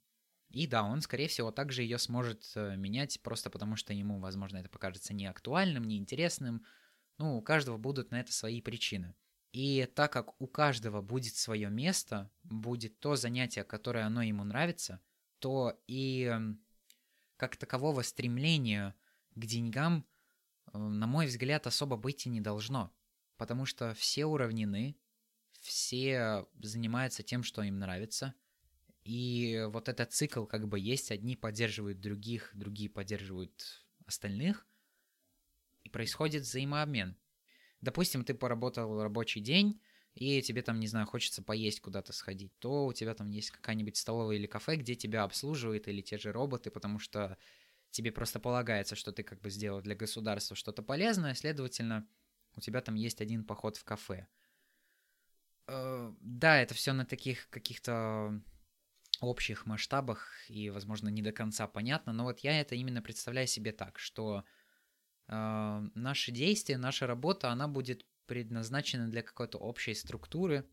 И 0.50 0.66
да, 0.66 0.82
он, 0.82 1.00
скорее 1.00 1.28
всего, 1.28 1.50
также 1.52 1.82
ее 1.82 1.98
сможет 1.98 2.50
э, 2.54 2.76
менять, 2.76 3.20
просто 3.22 3.50
потому 3.50 3.76
что 3.76 3.92
ему, 3.92 4.18
возможно, 4.18 4.56
это 4.56 4.68
покажется 4.68 5.14
неактуальным, 5.14 5.84
неинтересным. 5.84 6.64
Ну, 7.18 7.36
у 7.36 7.42
каждого 7.42 7.76
будут 7.76 8.10
на 8.10 8.20
это 8.20 8.32
свои 8.32 8.60
причины. 8.60 9.14
И 9.52 9.86
так 9.94 10.12
как 10.12 10.40
у 10.40 10.46
каждого 10.46 11.02
будет 11.02 11.36
свое 11.36 11.70
место, 11.70 12.30
будет 12.42 12.98
то 12.98 13.14
занятие, 13.16 13.64
которое 13.64 14.04
оно 14.04 14.22
ему 14.22 14.44
нравится, 14.44 15.00
то 15.38 15.78
и 15.86 16.24
эм, 16.24 16.60
как 17.38 17.56
такового 17.56 18.02
стремления 18.02 18.94
к 19.34 19.46
деньгам, 19.46 20.04
э, 20.74 20.78
на 20.78 21.06
мой 21.06 21.26
взгляд, 21.26 21.66
особо 21.66 21.96
быть 21.96 22.26
и 22.26 22.28
не 22.28 22.42
должно. 22.42 22.92
Потому 23.38 23.64
что 23.64 23.94
все 23.94 24.26
уравнены, 24.26 24.98
все 25.60 26.46
занимаются 26.60 27.22
тем, 27.22 27.42
что 27.44 27.62
им 27.62 27.78
нравится. 27.78 28.34
И 29.04 29.64
вот 29.70 29.88
этот 29.88 30.12
цикл 30.12 30.44
как 30.44 30.68
бы 30.68 30.78
есть, 30.78 31.10
одни 31.12 31.36
поддерживают 31.36 32.00
других, 32.00 32.50
другие 32.54 32.90
поддерживают 32.90 33.86
остальных. 34.04 34.66
И 35.84 35.88
происходит 35.88 36.42
взаимообмен. 36.42 37.16
Допустим, 37.80 38.24
ты 38.24 38.34
поработал 38.34 39.00
рабочий 39.00 39.40
день, 39.40 39.80
и 40.18 40.42
тебе 40.42 40.62
там, 40.62 40.80
не 40.80 40.86
знаю, 40.86 41.06
хочется 41.06 41.42
поесть 41.42 41.80
куда-то 41.80 42.12
сходить, 42.12 42.52
то 42.58 42.86
у 42.86 42.92
тебя 42.92 43.14
там 43.14 43.28
есть 43.28 43.50
какая-нибудь 43.50 43.96
столовая 43.96 44.36
или 44.36 44.46
кафе, 44.46 44.76
где 44.76 44.94
тебя 44.94 45.24
обслуживают, 45.24 45.88
или 45.88 46.00
те 46.00 46.18
же 46.18 46.32
роботы, 46.32 46.70
потому 46.70 46.98
что 46.98 47.38
тебе 47.90 48.12
просто 48.12 48.40
полагается, 48.40 48.96
что 48.96 49.12
ты 49.12 49.22
как 49.22 49.40
бы 49.40 49.50
сделал 49.50 49.80
для 49.80 49.94
государства 49.94 50.56
что-то 50.56 50.82
полезное, 50.82 51.34
следовательно, 51.34 52.06
у 52.54 52.60
тебя 52.60 52.80
там 52.80 52.94
есть 52.94 53.20
один 53.20 53.44
поход 53.44 53.76
в 53.76 53.84
кафе. 53.84 54.26
Э, 55.66 56.12
да, 56.20 56.60
это 56.60 56.74
все 56.74 56.92
на 56.92 57.04
таких 57.04 57.48
каких-то 57.50 58.40
общих 59.20 59.66
масштабах 59.66 60.28
и, 60.48 60.70
возможно, 60.70 61.08
не 61.08 61.22
до 61.22 61.32
конца 61.32 61.66
понятно, 61.66 62.12
но 62.12 62.24
вот 62.24 62.40
я 62.40 62.60
это 62.60 62.74
именно 62.74 63.02
представляю 63.02 63.46
себе 63.46 63.72
так, 63.72 63.98
что 63.98 64.44
э, 65.28 65.86
наши 65.94 66.32
действия, 66.32 66.78
наша 66.78 67.06
работа, 67.06 67.50
она 67.50 67.68
будет 67.68 68.06
предназначены 68.28 69.08
для 69.08 69.22
какой-то 69.22 69.58
общей 69.58 69.94
структуры, 69.94 70.64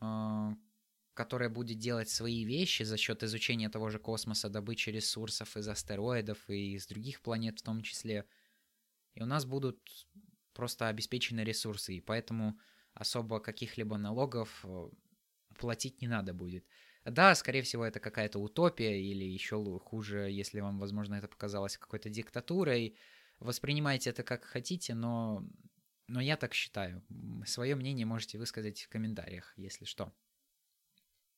а, 0.00 0.54
которая 1.14 1.48
будет 1.48 1.78
делать 1.78 2.10
свои 2.10 2.44
вещи 2.44 2.82
за 2.82 2.96
счет 2.96 3.22
изучения 3.22 3.70
того 3.70 3.88
же 3.88 3.98
космоса, 3.98 4.50
добычи 4.50 4.90
ресурсов 4.90 5.56
из 5.56 5.68
астероидов 5.68 6.50
и 6.50 6.74
из 6.74 6.86
других 6.86 7.22
планет 7.22 7.60
в 7.60 7.62
том 7.62 7.82
числе. 7.82 8.26
И 9.14 9.22
у 9.22 9.26
нас 9.26 9.44
будут 9.46 9.78
просто 10.52 10.88
обеспечены 10.88 11.40
ресурсы, 11.40 11.94
и 11.94 12.00
поэтому 12.00 12.58
особо 12.94 13.40
каких-либо 13.40 13.96
налогов 13.96 14.64
э, 14.64 14.90
платить 15.58 16.02
не 16.02 16.08
надо 16.08 16.34
будет. 16.34 16.66
Да, 17.04 17.34
скорее 17.34 17.62
всего, 17.62 17.84
это 17.84 18.00
какая-то 18.00 18.38
утопия, 18.38 19.00
или 19.00 19.24
еще 19.24 19.80
хуже, 19.80 20.30
если 20.30 20.60
вам, 20.60 20.78
возможно, 20.78 21.16
это 21.16 21.28
показалось 21.28 21.76
какой-то 21.76 22.08
диктатурой. 22.10 22.96
Воспринимайте 23.40 24.10
это 24.10 24.22
как 24.22 24.44
хотите, 24.44 24.94
но 24.94 25.44
но 26.12 26.20
я 26.20 26.36
так 26.36 26.52
считаю. 26.52 27.02
Свое 27.46 27.74
мнение 27.74 28.04
можете 28.04 28.36
высказать 28.38 28.82
в 28.82 28.88
комментариях, 28.90 29.54
если 29.56 29.86
что. 29.86 30.12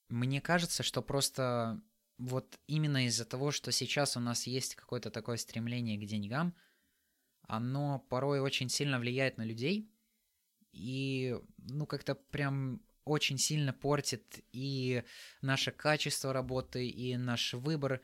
Мне 0.09 0.41
кажется, 0.41 0.83
что 0.83 1.01
просто 1.01 1.81
вот 2.19 2.59
именно 2.67 3.07
из-за 3.07 3.25
того, 3.25 3.53
что 3.53 3.71
сейчас 3.71 4.17
у 4.17 4.21
нас 4.21 4.49
есть 4.49 4.75
какое-то 4.75 5.13
такое 5.13 5.37
стремление 5.37 5.97
к 5.97 6.07
деньгам, 6.07 6.57
оно 7.43 8.01
порой 8.11 8.41
очень 8.41 8.69
сильно 8.69 8.99
влияет 8.99 9.39
на 9.39 9.45
людей 9.45 9.89
и, 10.73 11.37
ну, 11.59 11.87
как-то 11.87 12.17
прям 12.17 12.83
очень 13.05 13.39
сильно 13.39 13.73
портит 13.73 14.41
и 14.51 15.05
наше 15.41 15.71
качество 15.71 16.33
работы, 16.33 16.89
и 16.89 17.17
наш 17.17 17.55
выбор 17.55 18.01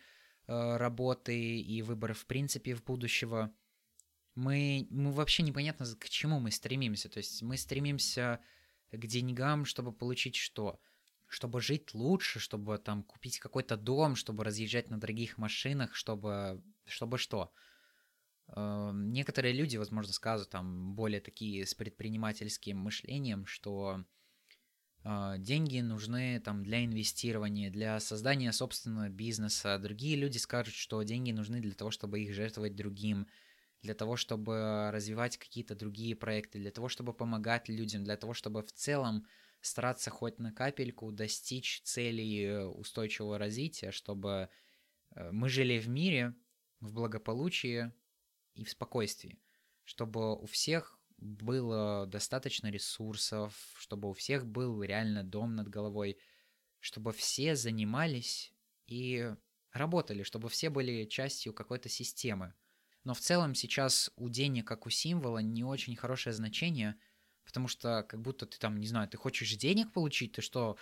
э, 0.47 0.77
работы, 0.77 1.61
и 1.61 1.83
выбор, 1.83 2.15
в 2.15 2.27
принципе, 2.27 2.75
в 2.75 2.85
будущего 2.85 3.53
мы, 4.35 4.87
мы 4.91 5.13
вообще 5.13 5.43
непонятно, 5.43 5.87
к 5.99 6.09
чему 6.09 6.41
мы 6.41 6.51
стремимся. 6.51 7.09
То 7.09 7.19
есть 7.19 7.43
мы 7.43 7.57
стремимся 7.57 8.41
к 8.93 9.07
деньгам, 9.07 9.65
чтобы 9.65 9.93
получить 9.93 10.37
что? 10.37 10.81
Чтобы 11.27 11.61
жить 11.61 11.95
лучше, 11.95 12.41
чтобы 12.41 12.79
там 12.79 13.03
купить 13.03 13.39
какой-то 13.39 13.77
дом, 13.77 14.17
чтобы 14.17 14.45
разъезжать 14.45 14.91
на 14.91 14.99
дорогих 14.99 15.39
машинах, 15.39 15.95
чтобы, 15.95 16.63
чтобы 16.87 17.19
что? 17.19 17.53
Э, 18.49 18.91
некоторые 18.95 19.55
люди, 19.55 19.77
возможно, 19.77 20.13
скажут 20.13 20.51
там 20.51 20.95
более 20.95 21.21
такие 21.21 21.67
с 21.67 21.75
предпринимательским 21.75 22.77
мышлением, 22.79 23.47
что 23.47 24.05
э, 25.05 25.35
деньги 25.39 25.81
нужны 25.81 26.41
там 26.41 26.65
для 26.65 26.85
инвестирования, 26.85 27.71
для 27.71 28.01
создания 28.01 28.53
собственного 28.53 29.09
бизнеса. 29.09 29.79
Другие 29.79 30.17
люди 30.17 30.39
скажут, 30.39 30.75
что 30.75 31.03
деньги 31.03 31.31
нужны 31.31 31.61
для 31.61 31.75
того, 31.75 31.91
чтобы 31.91 32.21
их 32.21 32.35
жертвовать 32.35 32.75
другим 32.75 33.29
для 33.83 33.95
того, 33.95 34.17
чтобы 34.17 34.91
развивать 34.93 35.39
какие-то 35.39 35.75
другие 35.75 36.15
проекты, 36.15 36.59
для 36.59 36.71
того, 36.71 36.89
чтобы 36.89 37.15
помогать 37.15 37.69
людям, 37.69 38.05
для 38.05 38.17
того, 38.17 38.35
чтобы 38.35 38.63
в 38.63 38.73
целом 38.73 39.27
стараться 39.61 40.11
хоть 40.11 40.39
на 40.39 40.53
капельку 40.53 41.13
достичь 41.13 41.83
целей 41.83 42.65
устойчивого 42.67 43.39
развития, 43.39 43.91
чтобы 43.91 44.49
э, 45.15 45.31
мы 45.33 45.49
жили 45.49 45.79
в 45.79 45.89
мире, 45.89 46.35
в 46.81 46.93
благополучии 46.93 47.93
и 48.55 48.65
в 48.65 48.71
спокойствии, 48.71 49.39
чтобы 49.85 50.35
у 50.37 50.47
всех 50.47 50.99
было 51.19 52.07
достаточно 52.07 52.71
ресурсов, 52.71 53.55
чтобы 53.77 54.09
у 54.09 54.13
всех 54.15 54.47
был 54.47 54.83
реально 54.83 55.23
дом 55.23 55.55
над 55.55 55.69
головой, 55.69 56.19
чтобы 56.79 57.13
все 57.13 57.55
занимались 57.55 58.55
и 58.87 59.31
работали, 59.73 60.23
чтобы 60.23 60.49
все 60.49 60.71
были 60.71 61.05
частью 61.05 61.53
какой-то 61.53 61.91
системы, 61.91 62.55
но 63.05 63.15
в 63.15 63.21
целом 63.21 63.55
сейчас 63.55 64.11
у 64.17 64.29
денег, 64.29 64.67
как 64.67 64.87
у 64.87 64.91
символа, 64.91 65.39
не 65.39 65.65
очень 65.65 65.97
хорошее 65.97 66.35
значение, 66.35 66.97
потому 67.45 67.69
что 67.69 68.05
как 68.09 68.21
будто 68.21 68.47
ты 68.47 68.59
там, 68.59 68.79
не 68.79 68.87
знаю, 68.87 69.09
ты 69.09 69.17
хочешь 69.17 69.55
денег 69.57 69.93
получить, 69.93 70.33
ты 70.33 70.43
что, 70.43 70.77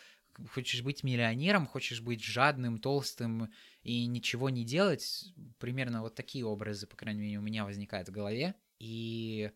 хочешь 0.50 0.82
быть 0.82 1.02
миллионером, 1.02 1.66
хочешь 1.66 2.00
быть 2.00 2.22
жадным, 2.22 2.78
толстым 2.78 3.52
и 3.82 4.06
ничего 4.06 4.50
не 4.50 4.64
делать, 4.64 5.32
примерно 5.58 6.02
вот 6.02 6.14
такие 6.14 6.44
образы, 6.44 6.86
по 6.86 6.96
крайней 6.96 7.20
мере, 7.20 7.38
у 7.38 7.42
меня 7.42 7.64
возникают 7.64 8.08
в 8.08 8.12
голове. 8.12 8.54
И 8.78 9.50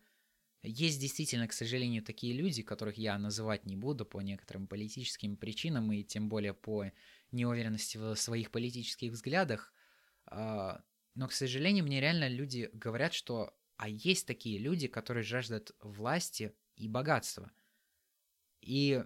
есть 0.63 0.99
действительно, 0.99 1.47
к 1.47 1.53
сожалению, 1.53 2.03
такие 2.03 2.33
люди, 2.33 2.63
которых 2.63 2.97
я 2.97 3.17
называть 3.17 3.65
не 3.65 3.75
буду 3.75 4.05
по 4.05 4.21
некоторым 4.21 4.67
политическим 4.67 5.35
причинам 5.35 5.91
и 5.91 6.03
тем 6.03 6.29
более 6.29 6.53
по 6.53 6.85
неуверенности 7.31 7.97
в 7.97 8.15
своих 8.15 8.49
политических 8.51 9.11
взглядах, 9.11 9.73
а, 10.25 10.81
но, 11.15 11.27
к 11.27 11.31
сожалению, 11.33 11.83
мне 11.85 12.01
реально 12.01 12.27
люди 12.27 12.69
говорят, 12.73 13.13
что 13.13 13.55
а 13.77 13.89
есть 13.89 14.27
такие 14.27 14.59
люди, 14.59 14.87
которые 14.87 15.23
жаждут 15.23 15.75
власти 15.79 16.55
и 16.75 16.87
богатства. 16.87 17.51
И 18.61 19.03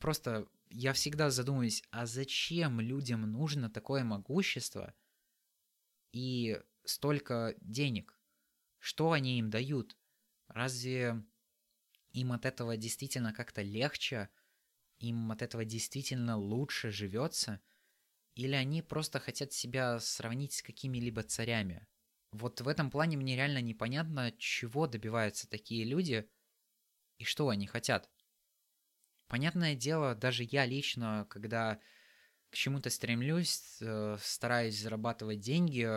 просто 0.00 0.48
я 0.68 0.92
всегда 0.92 1.30
задумываюсь, 1.30 1.82
а 1.90 2.06
зачем 2.06 2.80
людям 2.80 3.22
нужно 3.22 3.70
такое 3.70 4.04
могущество 4.04 4.94
и 6.12 6.60
столько 6.84 7.54
денег? 7.60 8.18
Что 8.78 9.12
они 9.12 9.38
им 9.38 9.50
дают? 9.50 9.96
Разве 10.48 11.24
им 12.12 12.32
от 12.32 12.44
этого 12.44 12.76
действительно 12.76 13.32
как-то 13.32 13.62
легче? 13.62 14.28
Им 14.98 15.30
от 15.32 15.42
этого 15.42 15.64
действительно 15.64 16.36
лучше 16.36 16.90
живется? 16.90 17.60
Или 18.34 18.54
они 18.54 18.82
просто 18.82 19.18
хотят 19.18 19.52
себя 19.52 19.98
сравнить 19.98 20.52
с 20.52 20.62
какими-либо 20.62 21.22
царями? 21.22 21.86
Вот 22.32 22.60
в 22.60 22.68
этом 22.68 22.90
плане 22.90 23.16
мне 23.16 23.36
реально 23.36 23.60
непонятно, 23.60 24.32
чего 24.38 24.86
добиваются 24.86 25.48
такие 25.48 25.84
люди 25.84 26.28
и 27.18 27.24
что 27.24 27.48
они 27.48 27.66
хотят. 27.66 28.08
Понятное 29.26 29.74
дело, 29.74 30.14
даже 30.14 30.44
я 30.44 30.64
лично, 30.64 31.26
когда 31.28 31.80
к 32.50 32.56
чему-то 32.56 32.90
стремлюсь, 32.90 33.78
э, 33.80 34.16
стараюсь 34.20 34.80
зарабатывать 34.80 35.40
деньги, 35.40 35.88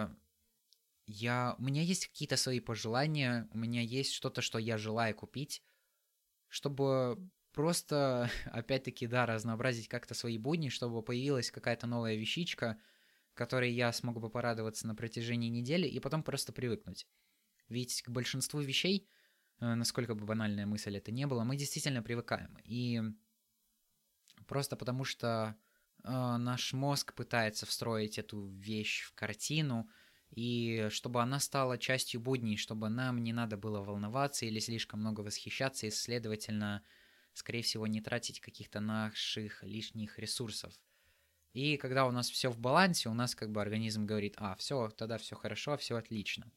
я, 1.05 1.55
у 1.57 1.63
меня 1.63 1.81
есть 1.81 2.07
какие-то 2.07 2.37
свои 2.37 2.59
пожелания, 2.59 3.47
у 3.51 3.57
меня 3.57 3.81
есть 3.81 4.13
что-то, 4.13 4.41
что 4.41 4.57
я 4.59 4.77
желаю 4.77 5.15
купить, 5.15 5.63
чтобы 6.47 7.29
просто, 7.53 8.29
опять-таки, 8.45 9.07
да, 9.07 9.25
разнообразить 9.25 9.87
как-то 9.87 10.13
свои 10.13 10.37
будни, 10.37 10.69
чтобы 10.69 11.01
появилась 11.01 11.51
какая-то 11.51 11.87
новая 11.87 12.15
вещичка, 12.15 12.77
которой 13.33 13.71
я 13.71 13.91
смог 13.93 14.19
бы 14.19 14.29
порадоваться 14.29 14.87
на 14.87 14.95
протяжении 14.95 15.49
недели 15.49 15.87
и 15.87 15.99
потом 15.99 16.23
просто 16.23 16.51
привыкнуть. 16.51 17.07
Ведь 17.69 18.01
к 18.01 18.09
большинству 18.09 18.59
вещей, 18.59 19.09
э, 19.59 19.73
насколько 19.73 20.13
бы 20.13 20.25
банальная 20.25 20.65
мысль 20.65 20.97
это 20.97 21.11
не 21.11 21.25
было, 21.25 21.43
мы 21.43 21.55
действительно 21.55 22.03
привыкаем. 22.03 22.57
И 22.63 23.01
просто 24.45 24.75
потому 24.75 25.03
что 25.03 25.55
э, 26.03 26.09
наш 26.09 26.73
мозг 26.73 27.13
пытается 27.13 27.65
встроить 27.65 28.17
эту 28.17 28.47
вещь 28.47 29.03
в 29.03 29.13
картину, 29.13 29.89
и 30.29 30.87
чтобы 30.89 31.21
она 31.21 31.39
стала 31.39 31.77
частью 31.77 32.19
будней, 32.19 32.57
чтобы 32.57 32.89
нам 32.89 33.23
не 33.23 33.33
надо 33.33 33.55
было 33.55 33.81
волноваться 33.81 34.45
или 34.45 34.59
слишком 34.59 34.99
много 34.99 35.21
восхищаться, 35.21 35.85
и, 35.85 35.91
следовательно, 35.91 36.83
скорее 37.33 37.61
всего, 37.61 37.87
не 37.87 38.01
тратить 38.01 38.39
каких-то 38.39 38.79
наших 38.79 39.63
лишних 39.63 40.19
ресурсов. 40.19 40.73
И 41.53 41.77
когда 41.77 42.07
у 42.07 42.11
нас 42.11 42.29
все 42.29 42.49
в 42.49 42.59
балансе, 42.59 43.09
у 43.09 43.13
нас 43.13 43.35
как 43.35 43.51
бы 43.51 43.61
организм 43.61 44.05
говорит, 44.05 44.35
а, 44.37 44.55
все, 44.55 44.89
тогда 44.89 45.17
все 45.17 45.35
хорошо, 45.35 45.77
все 45.77 45.97
отлично. 45.97 46.51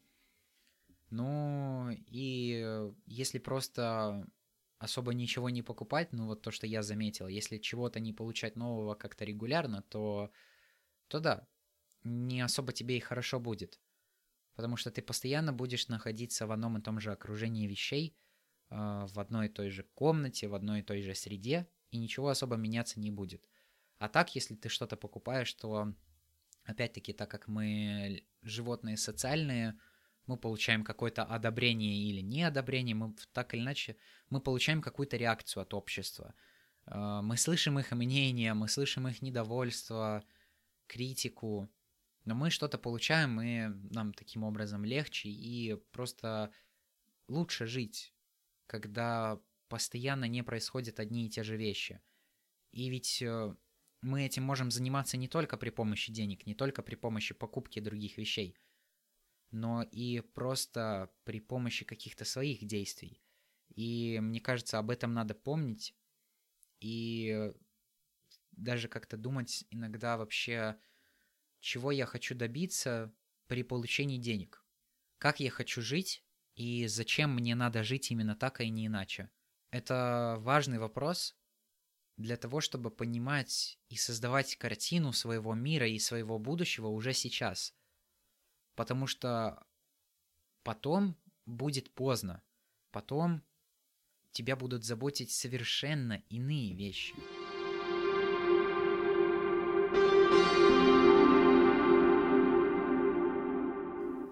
Ну, 1.10 1.90
и 1.90 2.90
если 3.06 3.38
просто 3.38 4.26
особо 4.78 5.12
ничего 5.14 5.50
не 5.50 5.62
покупать, 5.62 6.12
ну 6.12 6.26
вот 6.26 6.42
то, 6.42 6.50
что 6.50 6.66
я 6.66 6.82
заметил, 6.82 7.28
если 7.28 7.58
чего-то 7.58 8.00
не 8.00 8.12
получать 8.12 8.56
нового 8.56 8.94
как-то 8.94 9.24
регулярно, 9.24 9.82
то, 9.82 10.30
то 11.08 11.20
да, 11.20 11.46
не 12.02 12.40
особо 12.40 12.72
тебе 12.72 12.96
и 12.96 13.00
хорошо 13.00 13.38
будет. 13.38 13.80
Потому 14.54 14.76
что 14.76 14.90
ты 14.90 15.02
постоянно 15.02 15.52
будешь 15.52 15.88
находиться 15.88 16.46
в 16.46 16.52
одном 16.52 16.78
и 16.78 16.82
том 16.82 17.00
же 17.00 17.12
окружении 17.12 17.66
вещей, 17.66 18.16
в 18.70 19.20
одной 19.20 19.46
и 19.46 19.50
той 19.50 19.70
же 19.70 19.84
комнате, 19.94 20.48
в 20.48 20.54
одной 20.54 20.80
и 20.80 20.82
той 20.82 21.02
же 21.02 21.14
среде, 21.14 21.68
и 21.90 21.98
ничего 21.98 22.28
особо 22.28 22.56
меняться 22.56 23.00
не 23.00 23.10
будет. 23.10 23.44
А 23.98 24.08
так, 24.08 24.34
если 24.34 24.54
ты 24.54 24.68
что-то 24.68 24.96
покупаешь, 24.96 25.52
то 25.54 25.94
опять-таки, 26.64 27.12
так 27.12 27.30
как 27.30 27.48
мы 27.48 28.24
животные 28.42 28.96
социальные, 28.96 29.78
мы 30.26 30.36
получаем 30.36 30.84
какое-то 30.84 31.22
одобрение 31.22 31.96
или 31.96 32.20
неодобрение, 32.20 32.94
мы 32.94 33.14
так 33.32 33.54
или 33.54 33.62
иначе, 33.62 33.96
мы 34.28 34.40
получаем 34.40 34.82
какую-то 34.82 35.16
реакцию 35.16 35.62
от 35.62 35.72
общества. 35.72 36.34
А, 36.84 37.22
мы 37.22 37.36
слышим 37.36 37.78
их 37.78 37.92
мнение, 37.92 38.52
мы 38.54 38.68
слышим 38.68 39.06
их 39.08 39.22
недовольство, 39.22 40.24
критику, 40.86 41.68
но 42.24 42.34
мы 42.34 42.50
что-то 42.50 42.76
получаем, 42.76 43.40
и 43.40 43.68
нам 43.94 44.12
таким 44.12 44.42
образом 44.42 44.84
легче 44.84 45.28
и 45.28 45.76
просто 45.92 46.50
лучше 47.28 47.66
жить, 47.66 48.12
когда 48.66 49.40
постоянно 49.68 50.26
не 50.26 50.42
происходят 50.42 51.00
одни 51.00 51.26
и 51.26 51.30
те 51.30 51.42
же 51.42 51.56
вещи. 51.56 52.00
И 52.72 52.88
ведь 52.88 53.22
э, 53.22 53.54
мы 54.02 54.24
этим 54.26 54.44
можем 54.44 54.70
заниматься 54.70 55.16
не 55.16 55.28
только 55.28 55.56
при 55.56 55.70
помощи 55.70 56.12
денег, 56.12 56.46
не 56.46 56.54
только 56.54 56.82
при 56.82 56.94
помощи 56.94 57.34
покупки 57.34 57.80
других 57.80 58.18
вещей, 58.18 58.56
но 59.50 59.82
и 59.82 60.20
просто 60.20 61.10
при 61.24 61.40
помощи 61.40 61.84
каких-то 61.84 62.24
своих 62.24 62.64
действий. 62.64 63.22
И 63.74 64.18
мне 64.20 64.40
кажется, 64.40 64.78
об 64.78 64.90
этом 64.90 65.12
надо 65.14 65.34
помнить 65.34 65.94
и 66.80 67.52
даже 68.52 68.88
как-то 68.88 69.16
думать 69.16 69.64
иногда 69.70 70.16
вообще, 70.16 70.78
чего 71.60 71.90
я 71.90 72.06
хочу 72.06 72.34
добиться 72.34 73.12
при 73.46 73.62
получении 73.62 74.18
денег. 74.18 74.64
Как 75.18 75.40
я 75.40 75.50
хочу 75.50 75.80
жить 75.80 76.25
и 76.56 76.86
зачем 76.86 77.34
мне 77.34 77.54
надо 77.54 77.84
жить 77.84 78.10
именно 78.10 78.34
так, 78.34 78.60
а 78.60 78.64
не 78.66 78.86
иначе. 78.86 79.30
Это 79.70 80.36
важный 80.40 80.78
вопрос 80.78 81.36
для 82.16 82.36
того, 82.38 82.62
чтобы 82.62 82.90
понимать 82.90 83.78
и 83.88 83.96
создавать 83.96 84.56
картину 84.56 85.12
своего 85.12 85.54
мира 85.54 85.86
и 85.86 85.98
своего 85.98 86.38
будущего 86.38 86.88
уже 86.88 87.12
сейчас. 87.12 87.74
Потому 88.74 89.06
что 89.06 89.66
потом 90.62 91.14
будет 91.44 91.92
поздно. 91.92 92.42
Потом 92.90 93.42
тебя 94.30 94.56
будут 94.56 94.84
заботить 94.84 95.30
совершенно 95.30 96.22
иные 96.30 96.74
вещи. 96.74 97.14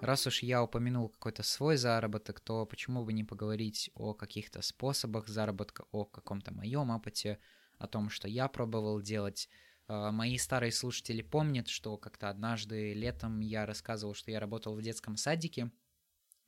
Раз 0.05 0.27
уж 0.27 0.43
я 0.43 0.61
упомянул 0.61 1.09
какой-то 1.09 1.41
свой 1.41 1.77
заработок, 1.77 2.39
то 2.39 2.67
почему 2.67 3.03
бы 3.03 3.11
не 3.11 3.23
поговорить 3.23 3.89
о 3.95 4.13
каких-то 4.13 4.61
способах 4.61 5.27
заработка, 5.27 5.85
о 5.91 6.05
каком-то 6.05 6.53
моем 6.53 6.91
опыте, 6.91 7.39
о 7.79 7.87
том, 7.87 8.11
что 8.11 8.27
я 8.27 8.47
пробовал 8.47 9.01
делать. 9.01 9.49
А, 9.87 10.11
мои 10.11 10.37
старые 10.37 10.71
слушатели 10.71 11.23
помнят, 11.23 11.69
что 11.69 11.97
как-то 11.97 12.29
однажды 12.29 12.93
летом 12.93 13.39
я 13.39 13.65
рассказывал, 13.65 14.13
что 14.13 14.29
я 14.29 14.39
работал 14.39 14.75
в 14.75 14.81
детском 14.83 15.17
садике, 15.17 15.71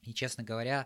и, 0.04 0.14
честно 0.14 0.44
говоря, 0.44 0.86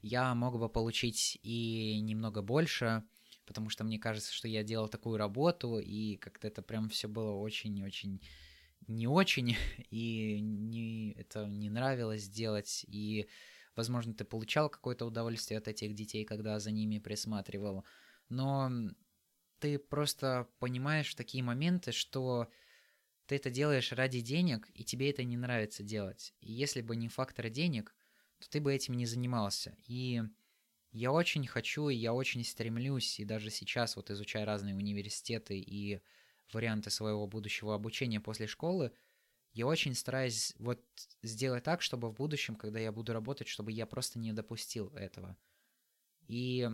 я 0.00 0.34
мог 0.34 0.58
бы 0.58 0.68
получить 0.68 1.38
и 1.44 2.00
немного 2.00 2.42
больше, 2.42 3.04
потому 3.46 3.68
что 3.68 3.84
мне 3.84 4.00
кажется, 4.00 4.32
что 4.32 4.48
я 4.48 4.64
делал 4.64 4.88
такую 4.88 5.18
работу, 5.18 5.78
и 5.78 6.16
как-то 6.16 6.48
это 6.48 6.62
прям 6.62 6.88
все 6.88 7.06
было 7.06 7.30
очень-очень 7.30 8.20
не 8.88 9.06
очень, 9.06 9.56
и 9.90 10.40
не, 10.40 11.12
это 11.12 11.46
не 11.46 11.70
нравилось 11.70 12.28
делать, 12.28 12.84
и, 12.88 13.28
возможно, 13.76 14.14
ты 14.14 14.24
получал 14.24 14.68
какое-то 14.68 15.06
удовольствие 15.06 15.58
от 15.58 15.68
этих 15.68 15.94
детей, 15.94 16.24
когда 16.24 16.58
за 16.58 16.70
ними 16.70 16.98
присматривал, 16.98 17.84
но 18.28 18.70
ты 19.58 19.78
просто 19.78 20.48
понимаешь 20.58 21.14
такие 21.14 21.44
моменты, 21.44 21.92
что 21.92 22.48
ты 23.26 23.36
это 23.36 23.50
делаешь 23.50 23.92
ради 23.92 24.20
денег, 24.20 24.68
и 24.74 24.84
тебе 24.84 25.10
это 25.10 25.22
не 25.22 25.36
нравится 25.36 25.82
делать. 25.82 26.34
И 26.40 26.52
если 26.52 26.80
бы 26.80 26.96
не 26.96 27.08
фактор 27.08 27.48
денег, 27.48 27.94
то 28.38 28.50
ты 28.50 28.60
бы 28.60 28.74
этим 28.74 28.94
не 28.94 29.06
занимался. 29.06 29.76
И 29.86 30.22
я 30.90 31.12
очень 31.12 31.46
хочу, 31.46 31.88
и 31.88 31.94
я 31.94 32.12
очень 32.12 32.44
стремлюсь, 32.44 33.20
и 33.20 33.24
даже 33.24 33.50
сейчас 33.50 33.96
вот 33.96 34.10
изучая 34.10 34.44
разные 34.44 34.74
университеты 34.74 35.58
и 35.58 36.02
варианты 36.52 36.90
своего 36.90 37.26
будущего 37.26 37.74
обучения 37.74 38.20
после 38.20 38.46
школы, 38.46 38.92
я 39.52 39.66
очень 39.66 39.94
стараюсь 39.94 40.54
вот 40.58 40.82
сделать 41.22 41.64
так, 41.64 41.82
чтобы 41.82 42.10
в 42.10 42.14
будущем, 42.14 42.56
когда 42.56 42.78
я 42.78 42.90
буду 42.90 43.12
работать, 43.12 43.48
чтобы 43.48 43.72
я 43.72 43.86
просто 43.86 44.18
не 44.18 44.32
допустил 44.32 44.88
этого. 44.94 45.36
И 46.26 46.70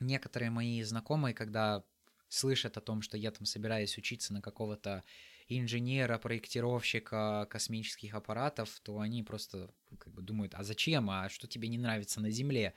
некоторые 0.00 0.50
мои 0.50 0.82
знакомые, 0.82 1.34
когда 1.34 1.84
слышат 2.28 2.76
о 2.76 2.80
том, 2.80 3.02
что 3.02 3.16
я 3.16 3.30
там 3.30 3.44
собираюсь 3.46 3.96
учиться 3.96 4.32
на 4.32 4.42
какого-то 4.42 5.04
инженера, 5.48 6.18
проектировщика 6.18 7.46
космических 7.50 8.14
аппаратов, 8.14 8.80
то 8.80 8.98
они 8.98 9.22
просто 9.22 9.72
как 9.98 10.12
бы 10.12 10.22
думают, 10.22 10.54
а 10.54 10.64
зачем, 10.64 11.10
а 11.10 11.28
что 11.28 11.46
тебе 11.46 11.68
не 11.68 11.78
нравится 11.78 12.20
на 12.20 12.30
Земле? 12.30 12.74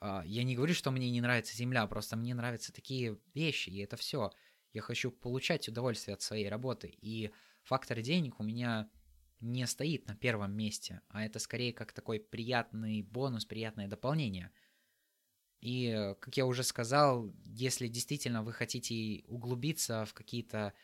А, 0.00 0.24
я 0.26 0.42
не 0.42 0.56
говорю, 0.56 0.74
что 0.74 0.90
мне 0.90 1.10
не 1.10 1.20
нравится 1.20 1.56
Земля, 1.56 1.86
просто 1.86 2.16
мне 2.16 2.34
нравятся 2.34 2.72
такие 2.72 3.18
вещи, 3.34 3.70
и 3.70 3.78
это 3.78 3.96
все. 3.96 4.32
Я 4.72 4.80
хочу 4.82 5.10
получать 5.10 5.68
удовольствие 5.68 6.14
от 6.14 6.22
своей 6.22 6.48
работы. 6.48 6.94
И 7.00 7.30
фактор 7.62 8.00
денег 8.00 8.40
у 8.40 8.42
меня 8.42 8.90
не 9.40 9.66
стоит 9.66 10.06
на 10.06 10.14
первом 10.14 10.52
месте, 10.56 11.00
а 11.08 11.24
это 11.24 11.38
скорее 11.38 11.72
как 11.72 11.92
такой 11.92 12.20
приятный 12.20 13.02
бонус, 13.02 13.44
приятное 13.44 13.88
дополнение. 13.88 14.50
И, 15.60 16.14
как 16.20 16.36
я 16.36 16.46
уже 16.46 16.62
сказал, 16.62 17.32
если 17.44 17.86
действительно 17.88 18.42
вы 18.42 18.52
хотите 18.52 19.24
углубиться 19.26 20.04
в 20.06 20.14
какие-то 20.14 20.74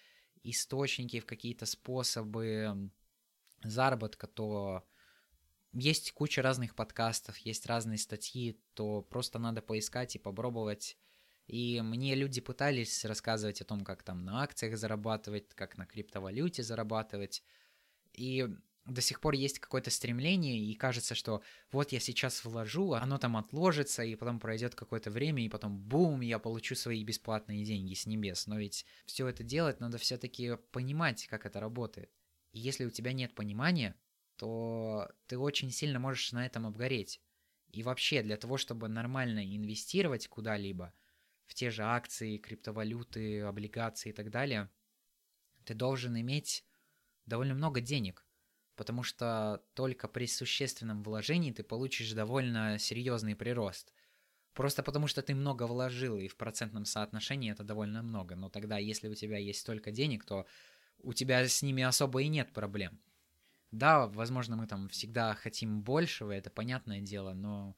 источники, 0.43 1.21
в 1.21 1.27
какие-то 1.27 1.67
способы 1.67 2.91
заработка, 3.63 4.27
то 4.27 4.85
есть 5.73 6.13
куча 6.13 6.43
разных 6.43 6.75
подкастов, 6.75 7.39
есть 7.39 7.67
разные 7.67 7.99
статьи, 7.99 8.61
то 8.75 9.03
просто 9.03 9.39
надо 9.39 9.63
поискать 9.63 10.17
и 10.17 10.19
попробовать 10.19 10.97
и 11.49 11.81
мне 11.81 12.15
люди 12.15 12.43
пытались 12.43 13.07
рассказывать 13.07 13.63
о 13.63 13.65
том, 13.65 13.83
как 13.83 14.03
там 14.03 14.23
на 14.23 14.43
акциях 14.43 14.77
зарабатывать, 14.77 15.49
как 15.55 15.79
на 15.79 15.87
криптовалюте 15.87 16.63
зарабатывать. 16.63 17.43
И 18.13 18.47
до 18.85 19.01
сих 19.01 19.21
пор 19.21 19.33
есть 19.33 19.59
какое-то 19.59 19.91
стремление, 19.91 20.59
и 20.59 20.75
кажется, 20.75 21.15
что 21.15 21.43
вот 21.73 21.91
я 21.93 22.01
сейчас 22.01 22.45
вложу, 22.45 22.93
оно 22.93 23.17
там 23.17 23.39
отложится, 23.39 24.03
и 24.03 24.15
потом 24.15 24.41
пройдет 24.41 24.75
какое-то 24.75 25.11
время, 25.11 25.43
и 25.43 25.49
потом 25.49 25.79
бум, 25.79 26.21
я 26.21 26.39
получу 26.39 26.75
свои 26.75 27.03
бесплатные 27.03 27.65
деньги 27.65 27.95
с 27.95 28.05
небес. 28.05 28.47
Но 28.47 28.59
ведь 28.59 28.85
все 29.07 29.27
это 29.27 29.43
делать 29.43 29.81
надо 29.81 29.97
все-таки 29.97 30.57
понимать, 30.71 31.27
как 31.29 31.47
это 31.47 31.61
работает. 31.61 32.11
И 32.53 32.59
если 32.59 32.85
у 32.85 32.91
тебя 32.91 33.15
нет 33.15 33.35
понимания, 33.35 33.95
то 34.37 35.11
ты 35.27 35.39
очень 35.39 35.71
сильно 35.71 35.99
можешь 35.99 36.33
на 36.33 36.45
этом 36.45 36.67
обгореть. 36.67 37.23
И 37.73 37.83
вообще, 37.83 38.23
для 38.23 38.37
того, 38.37 38.59
чтобы 38.59 38.89
нормально 38.89 39.43
инвестировать 39.57 40.29
куда-либо– 40.29 40.93
в 41.49 41.55
те 41.55 41.71
же 41.71 41.83
акции, 41.83 42.37
криптовалюты, 42.37 43.41
облигации 43.41 44.11
и 44.11 44.13
так 44.13 44.31
далее, 44.31 44.71
ты 45.65 45.75
должен 45.75 46.19
иметь 46.21 46.65
довольно 47.27 47.55
много 47.55 47.81
денег, 47.81 48.25
потому 48.77 49.03
что 49.03 49.65
только 49.75 50.07
при 50.09 50.27
существенном 50.27 51.03
вложении 51.03 51.53
ты 51.53 51.63
получишь 51.63 52.13
довольно 52.13 52.79
серьезный 52.79 53.35
прирост. 53.35 53.93
Просто 54.53 54.83
потому 54.83 55.07
что 55.07 55.23
ты 55.23 55.35
много 55.35 55.67
вложил, 55.67 56.19
и 56.19 56.29
в 56.29 56.37
процентном 56.37 56.85
соотношении 56.85 57.53
это 57.53 57.65
довольно 57.65 58.03
много. 58.03 58.35
Но 58.35 58.51
тогда, 58.51 58.79
если 58.79 59.09
у 59.09 59.15
тебя 59.15 59.39
есть 59.39 59.61
столько 59.61 59.91
денег, 59.91 60.25
то 60.25 60.47
у 60.99 61.13
тебя 61.13 61.47
с 61.47 61.63
ними 61.63 61.83
особо 61.83 62.23
и 62.23 62.29
нет 62.29 62.53
проблем. 62.53 63.01
Да, 63.71 64.07
возможно, 64.07 64.57
мы 64.57 64.67
там 64.67 64.89
всегда 64.89 65.35
хотим 65.35 65.83
большего, 65.83 66.33
это 66.33 66.51
понятное 66.51 67.01
дело, 67.01 67.35
но 67.35 67.77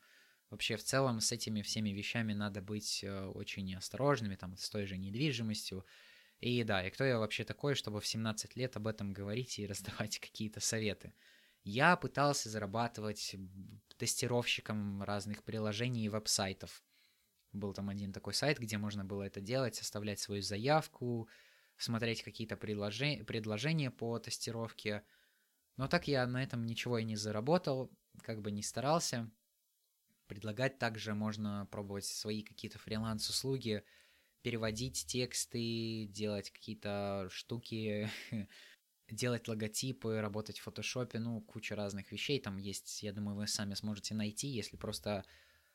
Вообще, 0.50 0.76
в 0.76 0.82
целом, 0.82 1.20
с 1.20 1.30
этими 1.30 1.62
всеми 1.62 1.90
вещами 1.90 2.32
надо 2.32 2.60
быть 2.60 3.04
э, 3.04 3.26
очень 3.26 3.72
осторожными, 3.76 4.34
там, 4.34 4.56
с 4.56 4.68
той 4.68 4.84
же 4.84 4.98
недвижимостью. 4.98 5.86
И 6.40 6.64
да, 6.64 6.84
и 6.84 6.90
кто 6.90 7.04
я 7.04 7.18
вообще 7.18 7.44
такой, 7.44 7.76
чтобы 7.76 8.00
в 8.00 8.06
17 8.06 8.56
лет 8.56 8.76
об 8.76 8.88
этом 8.88 9.12
говорить 9.12 9.58
и 9.60 9.66
раздавать 9.68 10.18
какие-то 10.18 10.58
советы? 10.58 11.14
Я 11.62 11.96
пытался 11.96 12.48
зарабатывать 12.48 13.36
тестировщиком 13.96 15.02
разных 15.04 15.44
приложений 15.44 16.06
и 16.06 16.08
веб-сайтов. 16.08 16.82
Был 17.52 17.72
там 17.72 17.88
один 17.88 18.12
такой 18.12 18.34
сайт, 18.34 18.58
где 18.58 18.76
можно 18.76 19.04
было 19.04 19.22
это 19.22 19.40
делать, 19.40 19.80
оставлять 19.80 20.18
свою 20.18 20.42
заявку, 20.42 21.28
смотреть 21.76 22.22
какие-то 22.22 22.56
предложения, 22.56 23.22
предложения 23.22 23.90
по 23.90 24.18
тестировке. 24.18 25.04
Но 25.76 25.86
так 25.86 26.08
я 26.08 26.26
на 26.26 26.42
этом 26.42 26.64
ничего 26.64 26.98
и 26.98 27.04
не 27.04 27.16
заработал, 27.16 27.90
как 28.22 28.40
бы 28.40 28.50
не 28.50 28.62
старался 28.62 29.30
предлагать. 30.30 30.78
Также 30.78 31.12
можно 31.14 31.66
пробовать 31.72 32.04
свои 32.04 32.42
какие-то 32.42 32.78
фриланс-услуги, 32.78 33.82
переводить 34.42 35.04
тексты, 35.06 36.06
делать 36.06 36.50
какие-то 36.52 37.26
штуки, 37.30 38.08
делать 39.10 39.48
логотипы, 39.48 40.20
работать 40.20 40.60
в 40.60 40.62
фотошопе, 40.62 41.18
ну, 41.18 41.40
куча 41.40 41.74
разных 41.74 42.12
вещей 42.12 42.40
там 42.40 42.58
есть. 42.58 43.02
Я 43.02 43.12
думаю, 43.12 43.36
вы 43.36 43.48
сами 43.48 43.74
сможете 43.74 44.14
найти, 44.14 44.46
если 44.46 44.76
просто 44.76 45.24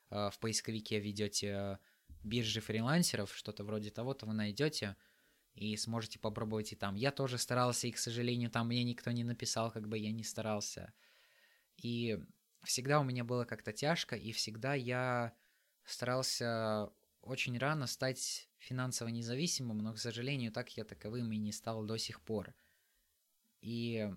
э, 0.10 0.30
в 0.32 0.40
поисковике 0.40 1.02
ведете 1.02 1.80
биржи 2.24 2.62
фрилансеров, 2.62 3.36
что-то 3.36 3.66
вроде 3.66 3.92
того, 3.92 4.14
то 4.14 4.26
вы 4.26 4.34
найдете 4.34 4.96
и 5.54 5.76
сможете 5.76 6.18
попробовать 6.18 6.72
и 6.72 6.78
там. 6.78 6.96
Я 6.96 7.12
тоже 7.12 7.38
старался, 7.38 7.88
и, 7.88 7.92
к 7.92 7.98
сожалению, 7.98 8.50
там 8.50 8.68
мне 8.68 8.86
никто 8.86 9.12
не 9.12 9.26
написал, 9.26 9.70
как 9.70 9.90
бы 9.90 9.98
я 9.98 10.14
не 10.14 10.24
старался. 10.24 10.94
И 11.78 12.18
всегда 12.66 13.00
у 13.00 13.04
меня 13.04 13.24
было 13.24 13.46
как-то 13.46 13.72
тяжко, 13.72 14.16
и 14.16 14.32
всегда 14.32 14.74
я 14.74 15.34
старался 15.86 16.92
очень 17.22 17.58
рано 17.58 17.88
стать 17.88 18.50
финансово 18.58 19.10
независимым, 19.10 19.80
но, 19.80 19.94
к 19.94 20.00
сожалению, 20.00 20.52
так 20.52 20.70
я 20.78 20.84
таковым 20.84 21.32
и 21.32 21.38
не 21.38 21.52
стал 21.52 21.84
до 21.84 21.98
сих 21.98 22.22
пор. 22.22 22.54
И 23.62 24.12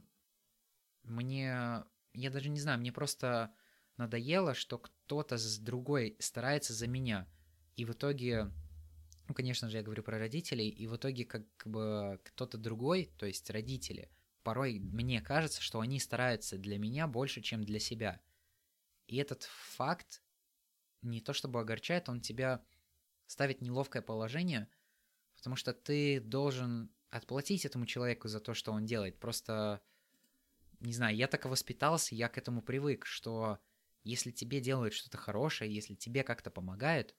мне, 1.05 1.85
я 2.13 2.31
даже 2.31 2.49
не 2.51 2.61
знаю, 2.61 2.79
мне 2.79 2.93
просто 2.93 3.53
надоело, 3.97 4.55
что 4.55 4.79
кто-то 4.79 5.39
с 5.39 5.59
другой 5.59 6.17
старается 6.19 6.73
за 6.75 6.87
меня. 6.87 7.27
И 7.77 7.85
в 7.85 7.93
итоге, 7.93 8.51
ну, 9.27 9.35
конечно 9.35 9.71
же, 9.71 9.79
я 9.79 9.83
говорю 9.83 10.03
про 10.03 10.19
родителей, 10.19 10.69
и 10.69 10.87
в 10.87 10.97
итоге 10.97 11.25
как 11.25 11.45
бы 11.65 12.21
кто-то 12.25 12.59
другой, 12.59 13.11
то 13.17 13.27
есть 13.27 13.49
родители, 13.51 14.11
порой 14.43 14.79
мне 14.79 15.21
кажется, 15.21 15.63
что 15.63 15.81
они 15.81 15.99
стараются 16.01 16.59
для 16.59 16.79
меня 16.79 17.07
больше, 17.07 17.41
чем 17.41 17.65
для 17.65 17.79
себя. 17.79 18.21
И 19.09 19.17
этот 19.17 19.43
факт 19.43 20.23
не 21.03 21.21
то 21.21 21.33
чтобы 21.33 21.61
огорчает, 21.61 22.09
он 22.09 22.21
тебя 22.21 22.65
ставит 23.27 23.59
в 23.59 23.63
неловкое 23.63 24.03
положение, 24.03 24.69
потому 25.35 25.57
что 25.57 25.73
ты 25.73 26.21
должен 26.21 26.91
отплатить 27.11 27.65
этому 27.65 27.87
человеку 27.87 28.29
за 28.29 28.39
то, 28.39 28.55
что 28.55 28.73
он 28.73 28.85
делает. 28.85 29.19
Просто, 29.19 29.81
не 30.81 30.93
знаю, 30.93 31.17
я 31.17 31.27
так 31.27 31.47
и 31.47 31.49
воспитался, 31.49 32.15
я 32.15 32.29
к 32.29 32.39
этому 32.39 32.63
привык, 32.63 33.07
что 33.07 33.59
если 34.05 34.31
тебе 34.31 34.61
делают 34.61 34.95
что-то 34.95 35.17
хорошее, 35.17 35.75
если 35.75 35.95
тебе 35.95 36.23
как-то 36.23 36.51
помогают, 36.51 37.15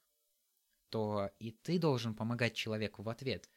то 0.90 1.32
и 1.40 1.52
ты 1.52 1.80
должен 1.80 2.16
помогать 2.16 2.56
человеку 2.56 3.02
в 3.02 3.10
ответ. 3.10 3.50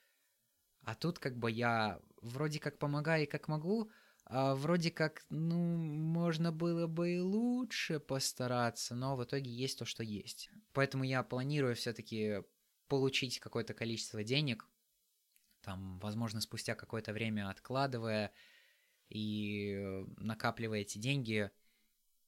А 0.85 0.95
тут 0.95 1.19
как 1.19 1.37
бы 1.37 1.51
я 1.51 2.01
вроде 2.21 2.59
как 2.59 2.79
помогаю 2.79 3.29
как 3.29 3.49
могу, 3.49 3.91
а 4.25 4.55
вроде 4.55 4.91
как, 4.91 5.25
ну, 5.31 5.59
можно 5.59 6.53
было 6.53 6.87
бы 6.87 7.17
и 7.17 7.19
лучше 7.19 8.01
постараться, 8.01 8.95
но 8.95 9.17
в 9.17 9.25
итоге 9.25 9.51
есть 9.51 9.79
то, 9.79 9.85
что 9.85 10.03
есть. 10.03 10.51
Поэтому 10.73 11.05
я 11.05 11.23
планирую 11.23 11.75
все-таки 11.75 12.43
получить 12.89 13.41
какое-то 13.41 13.75
количество 13.75 14.23
денег, 14.23 14.69
там, 15.63 15.99
возможно, 16.01 16.41
спустя 16.41 16.75
какое-то 16.75 17.13
время 17.13 17.49
откладывая 17.49 18.33
и 19.09 20.05
накапливая 20.17 20.81
эти 20.81 20.99
деньги, 20.99 21.51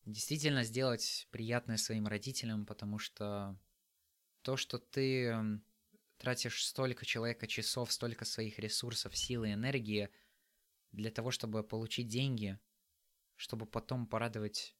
действительно 0.05 0.65
сделать 0.65 1.27
приятное 1.31 1.77
своим 1.77 2.07
родителям, 2.07 2.67
потому 2.67 2.99
что 2.99 3.59
то, 4.43 4.57
что 4.57 4.79
ты 4.79 5.61
тратишь 6.19 6.65
столько 6.65 7.05
человека 7.05 7.47
часов, 7.47 7.93
столько 7.93 8.25
своих 8.25 8.59
ресурсов, 8.59 9.17
силы, 9.17 9.53
энергии 9.53 10.11
для 10.95 11.11
того, 11.11 11.31
чтобы 11.31 11.63
получить 11.63 12.09
деньги, 12.09 12.59
чтобы 13.37 13.67
потом 13.67 14.07
порадовать 14.07 14.77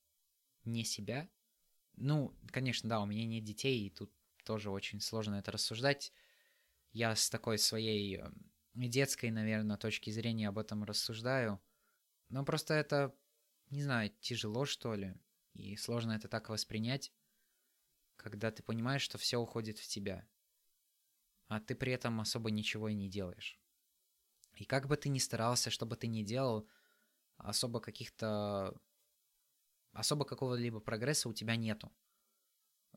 не 0.65 0.85
себя. 0.85 1.29
Ну, 1.97 2.37
конечно, 2.51 2.89
да, 2.89 3.01
у 3.01 3.07
меня 3.07 3.27
нет 3.27 3.45
детей, 3.45 3.87
и 3.87 3.91
тут 3.91 4.13
тоже 4.45 4.71
очень 4.71 5.01
сложно 5.01 5.37
это 5.37 5.53
рассуждать. 5.53 6.13
Я 6.93 7.15
с 7.17 7.29
такой 7.31 7.59
своей 7.59 8.19
э, 8.19 8.31
детской, 8.75 9.31
наверное, 9.31 9.77
точки 9.77 10.11
зрения 10.11 10.49
об 10.49 10.59
этом 10.59 10.85
рассуждаю. 10.85 11.61
Но 12.29 12.45
просто 12.45 12.75
это, 12.75 13.15
не 13.71 13.83
знаю, 13.83 14.11
тяжело, 14.21 14.65
что 14.65 14.95
ли. 14.95 15.15
И 15.55 15.77
сложно 15.77 16.13
это 16.13 16.29
так 16.29 16.49
воспринять, 16.49 17.13
когда 18.17 18.51
ты 18.51 18.63
понимаешь, 18.63 19.03
что 19.03 19.19
все 19.19 19.39
уходит 19.39 19.79
в 19.79 19.87
тебя. 19.87 20.27
А 21.49 21.61
ты 21.61 21.75
при 21.75 21.93
этом 21.93 22.21
особо 22.21 22.51
ничего 22.51 22.89
и 22.89 22.95
не 22.95 23.09
делаешь. 23.09 23.61
И 24.57 24.65
как 24.65 24.87
бы 24.87 24.97
ты 24.97 25.09
ни 25.09 25.19
старался, 25.19 25.71
что 25.71 25.87
бы 25.87 25.97
ты 25.97 26.07
ни 26.07 26.23
делал, 26.23 26.69
особо 27.37 27.81
каких-то... 27.81 28.75
Особо 29.93 30.25
какого-либо 30.25 30.81
прогресса 30.81 31.29
у 31.29 31.33
тебя 31.33 31.57
нету 31.57 31.93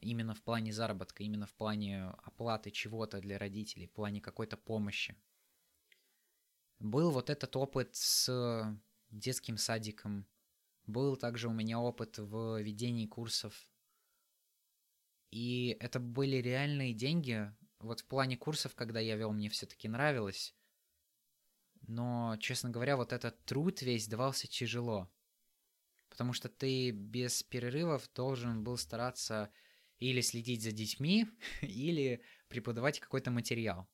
именно 0.01 0.33
в 0.33 0.41
плане 0.41 0.71
заработка, 0.71 1.23
именно 1.23 1.45
в 1.45 1.53
плане 1.53 2.05
оплаты 2.23 2.71
чего-то 2.71 3.19
для 3.19 3.37
родителей, 3.37 3.87
в 3.87 3.91
плане 3.91 4.21
какой-то 4.21 4.57
помощи. 4.57 5.15
Был 6.79 7.11
вот 7.11 7.29
этот 7.29 7.55
опыт 7.55 7.95
с 7.95 8.79
детским 9.09 9.57
садиком, 9.57 10.27
был 10.85 11.17
также 11.17 11.47
у 11.47 11.53
меня 11.53 11.79
опыт 11.79 12.17
в 12.17 12.61
ведении 12.61 13.07
курсов. 13.07 13.69
И 15.31 15.75
это 15.79 15.99
были 15.99 16.37
реальные 16.37 16.93
деньги. 16.93 17.53
Вот 17.79 18.01
в 18.01 18.05
плане 18.05 18.37
курсов, 18.37 18.75
когда 18.75 18.99
я 18.99 19.15
вел, 19.15 19.33
мне 19.33 19.49
все-таки 19.49 19.87
нравилось. 19.87 20.55
Но, 21.87 22.35
честно 22.39 22.69
говоря, 22.69 22.97
вот 22.97 23.13
этот 23.13 23.43
труд 23.45 23.81
весь 23.81 24.07
давался 24.07 24.47
тяжело. 24.47 25.09
Потому 26.09 26.33
что 26.33 26.49
ты 26.49 26.91
без 26.91 27.43
перерывов 27.43 28.09
должен 28.13 28.63
был 28.63 28.77
стараться 28.77 29.49
или 29.99 30.21
следить 30.21 30.61
за 30.61 30.71
детьми, 30.71 31.27
или 31.61 32.21
преподавать 32.49 32.99
какой-то 32.99 33.31
материал. 33.31 33.87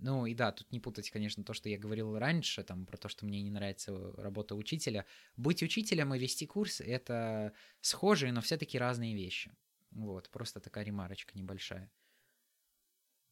Ну 0.00 0.26
и 0.26 0.34
да, 0.34 0.52
тут 0.52 0.70
не 0.70 0.78
путать, 0.78 1.10
конечно, 1.10 1.42
то, 1.42 1.54
что 1.54 1.68
я 1.68 1.76
говорил 1.76 2.16
раньше, 2.16 2.62
там, 2.62 2.86
про 2.86 2.96
то, 2.96 3.08
что 3.08 3.26
мне 3.26 3.42
не 3.42 3.50
нравится 3.50 4.12
работа 4.16 4.54
учителя. 4.54 5.04
Быть 5.36 5.62
учителем 5.62 6.14
и 6.14 6.18
вести 6.18 6.46
курс— 6.46 6.80
это 6.80 7.52
схожие, 7.80 8.30
но 8.30 8.40
все-таки 8.40 8.78
разные 8.78 9.16
вещи. 9.16 9.52
Вот, 9.90 10.30
просто 10.30 10.60
такая 10.60 10.84
ремарочка 10.84 11.36
небольшая. 11.36 11.90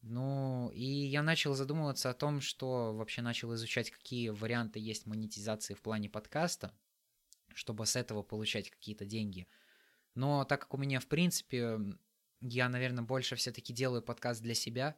Ну, 0.01 0.69
и 0.73 0.85
я 0.85 1.23
начал 1.23 1.53
задумываться 1.53 2.09
о 2.09 2.13
том, 2.13 2.39
что 2.39 2.93
вообще 2.93 3.21
начал 3.21 3.53
изучать, 3.55 3.91
какие 3.91 4.29
варианты 4.29 4.79
есть 4.79 5.05
монетизации 5.05 5.73
в 5.73 5.81
плане 5.81 6.09
подкаста, 6.09 6.73
чтобы 7.53 7.85
с 7.85 7.95
этого 7.95 8.23
получать 8.23 8.69
какие-то 8.69 9.05
деньги— 9.05 9.47
но 10.17 10.45
так 10.45 10.61
как 10.61 10.73
у 10.73 10.77
меня, 10.77 10.99
в 10.99 11.05
принципе, 11.05 11.77
я, 12.41 12.69
наверное, 12.69 13.03
больше 13.03 13.35
все-таки 13.35 13.71
делаю 13.71 14.01
подкаст 14.01 14.41
для 14.41 14.55
себя, 14.55 14.97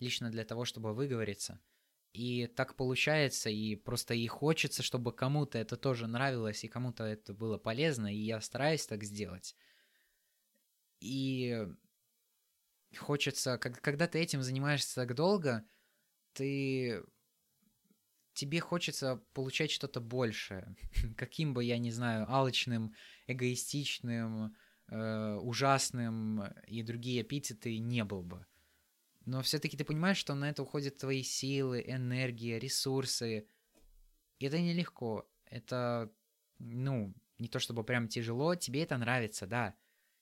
лично 0.00 0.28
для 0.28 0.44
того, 0.44 0.64
чтобы 0.64 0.92
выговориться. 0.92 1.60
И 2.12 2.48
так 2.48 2.74
получается, 2.74 3.48
и 3.48 3.76
просто 3.76 4.14
и 4.14 4.26
хочется, 4.26 4.82
чтобы 4.82 5.12
кому-то 5.12 5.56
это 5.56 5.76
тоже 5.76 6.08
нравилось, 6.08 6.64
и 6.64 6.68
кому-то 6.68 7.04
это 7.04 7.32
было 7.32 7.58
полезно, 7.58 8.12
и 8.12 8.18
я 8.18 8.40
стараюсь 8.40 8.84
так 8.88 9.04
сделать. 9.04 9.54
И 10.98 11.68
хочется, 12.98 13.58
когда 13.58 14.06
ты 14.06 14.18
этим 14.18 14.42
занимаешься 14.42 14.94
так 14.94 15.14
долго, 15.14 15.64
ты 16.32 17.02
тебе 18.34 18.60
хочется 18.60 19.22
получать 19.34 19.70
что-то 19.70 20.00
большее. 20.00 20.74
Каким 21.16 21.54
бы, 21.54 21.64
я 21.64 21.78
не 21.78 21.90
знаю, 21.90 22.30
алчным, 22.30 22.94
эгоистичным, 23.26 24.56
э, 24.88 25.34
ужасным 25.42 26.44
и 26.66 26.82
другие 26.82 27.22
эпитеты 27.22 27.78
не 27.78 28.04
был 28.04 28.22
бы. 28.22 28.46
Но 29.26 29.42
все-таки 29.42 29.76
ты 29.76 29.84
понимаешь, 29.84 30.16
что 30.16 30.34
на 30.34 30.48
это 30.48 30.62
уходят 30.62 30.96
твои 30.96 31.22
силы, 31.22 31.84
энергия, 31.86 32.58
ресурсы. 32.58 33.46
И 34.38 34.46
это 34.46 34.58
нелегко. 34.58 35.28
Это, 35.44 36.10
ну, 36.58 37.14
не 37.38 37.48
то 37.48 37.58
чтобы 37.58 37.84
прям 37.84 38.08
тяжело, 38.08 38.54
тебе 38.54 38.82
это 38.82 38.96
нравится, 38.96 39.46
да. 39.46 39.74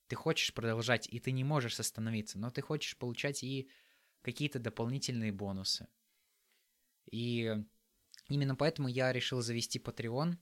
Ты 0.09 0.17
хочешь 0.17 0.53
продолжать, 0.53 1.07
и 1.09 1.21
ты 1.21 1.31
не 1.31 1.45
можешь 1.45 1.79
остановиться, 1.79 2.39
но 2.39 2.51
ты 2.51 2.61
хочешь 2.61 2.97
получать 2.97 3.45
и 3.45 3.71
какие-то 4.23 4.59
дополнительные 4.59 5.33
бонусы. 5.33 5.89
И 7.11 7.55
Именно 8.29 8.57
поэтому 8.57 8.89
я 8.89 9.13
решил 9.13 9.41
завести 9.41 9.79
Patreon. 9.79 10.37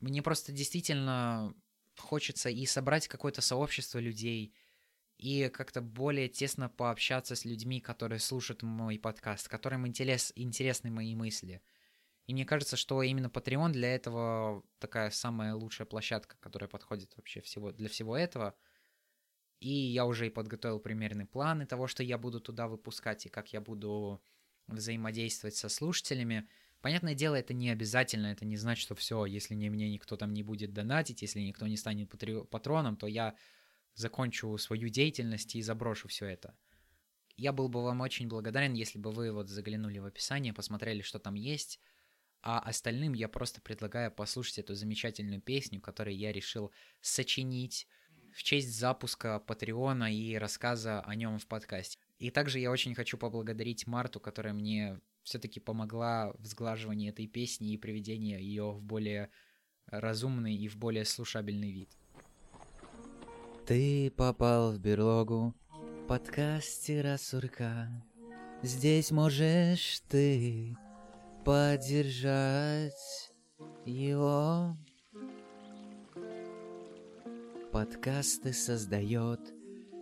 Мне 0.00 0.22
просто 0.22 0.52
действительно 0.52 1.54
хочется 1.98 2.48
и 2.48 2.64
собрать 2.64 3.08
какое-то 3.08 3.42
сообщество 3.42 3.98
людей, 3.98 4.54
и 5.18 5.50
как-то 5.50 5.82
более 5.82 6.28
тесно 6.28 6.70
пообщаться 6.70 7.36
с 7.36 7.44
людьми, 7.44 7.78
которые 7.80 8.20
слушают 8.20 8.62
мой 8.62 8.98
подкаст, 8.98 9.48
которым 9.48 9.86
интерес, 9.86 10.32
интересны 10.34 10.90
мои 10.90 11.14
мысли. 11.14 11.62
И 12.26 12.32
мне 12.32 12.46
кажется, 12.46 12.78
что 12.78 13.02
именно 13.02 13.26
Patreon 13.26 13.72
для 13.72 13.94
этого 13.94 14.64
такая 14.78 15.10
самая 15.10 15.54
лучшая 15.54 15.86
площадка, 15.86 16.38
которая 16.40 16.68
подходит 16.68 17.14
вообще 17.18 17.42
всего, 17.42 17.70
для 17.70 17.90
всего 17.90 18.16
этого. 18.16 18.54
И 19.60 19.68
я 19.68 20.06
уже 20.06 20.26
и 20.26 20.30
подготовил 20.30 20.80
примерные 20.80 21.26
планы 21.26 21.66
того, 21.66 21.86
что 21.86 22.02
я 22.02 22.16
буду 22.16 22.40
туда 22.40 22.66
выпускать 22.66 23.26
и 23.26 23.28
как 23.28 23.52
я 23.52 23.60
буду 23.60 24.22
взаимодействовать 24.66 25.54
со 25.54 25.68
слушателями. 25.68 26.48
Понятное 26.80 27.14
дело, 27.14 27.34
это 27.34 27.52
не 27.52 27.68
обязательно, 27.68 28.28
это 28.28 28.46
не 28.46 28.56
значит, 28.56 28.82
что 28.82 28.94
все, 28.94 29.26
если 29.26 29.54
не, 29.54 29.68
мне 29.68 29.90
никто 29.90 30.16
там 30.16 30.32
не 30.32 30.42
будет 30.42 30.72
донатить, 30.72 31.20
если 31.20 31.40
никто 31.40 31.66
не 31.66 31.76
станет 31.76 32.08
патри- 32.08 32.44
патроном, 32.46 32.96
то 32.96 33.06
я 33.06 33.36
закончу 33.94 34.56
свою 34.56 34.88
деятельность 34.88 35.54
и 35.56 35.62
заброшу 35.62 36.08
все 36.08 36.26
это. 36.26 36.56
Я 37.36 37.52
был 37.52 37.68
бы 37.68 37.82
вам 37.82 38.00
очень 38.00 38.28
благодарен, 38.28 38.72
если 38.72 38.98
бы 38.98 39.12
вы 39.12 39.32
вот 39.32 39.48
заглянули 39.48 39.98
в 39.98 40.06
описание, 40.06 40.54
посмотрели, 40.54 41.02
что 41.02 41.18
там 41.18 41.34
есть, 41.34 41.80
а 42.42 42.60
остальным 42.60 43.12
я 43.12 43.28
просто 43.28 43.60
предлагаю 43.60 44.10
послушать 44.10 44.58
эту 44.58 44.74
замечательную 44.74 45.42
песню, 45.42 45.80
которую 45.80 46.16
я 46.16 46.32
решил 46.32 46.72
сочинить 47.02 47.86
в 48.34 48.42
честь 48.42 48.78
запуска 48.78 49.40
Патреона 49.40 50.14
и 50.14 50.36
рассказа 50.36 51.00
о 51.00 51.14
нем 51.14 51.38
в 51.38 51.46
подкасте. 51.46 51.98
И 52.18 52.30
также 52.30 52.58
я 52.58 52.70
очень 52.70 52.94
хочу 52.94 53.16
поблагодарить 53.16 53.86
Марту, 53.86 54.20
которая 54.20 54.52
мне 54.52 55.00
все-таки 55.22 55.60
помогла 55.60 56.32
в 56.38 56.46
сглаживании 56.46 57.10
этой 57.10 57.26
песни 57.26 57.72
и 57.72 57.78
приведении 57.78 58.38
ее 58.38 58.72
в 58.72 58.82
более 58.82 59.30
разумный 59.86 60.54
и 60.54 60.68
в 60.68 60.76
более 60.76 61.04
слушабельный 61.04 61.72
вид. 61.72 61.90
Ты 63.66 64.10
попал 64.10 64.72
в 64.72 64.80
берлогу 64.80 65.54
подкастера 66.08 67.16
Сурка. 67.16 67.88
Здесь 68.62 69.10
можешь 69.10 70.00
ты 70.08 70.76
поддержать 71.44 73.32
его. 73.86 74.76
Подкасты 77.72 78.52
создает, 78.52 79.38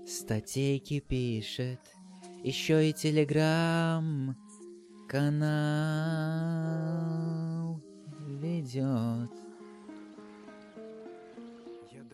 статейки 0.07 1.01
пишет, 1.01 1.81
еще 2.43 2.89
и 2.89 2.95
телеграм 2.95 4.35
канал 5.07 5.69
ведет. 8.27 9.31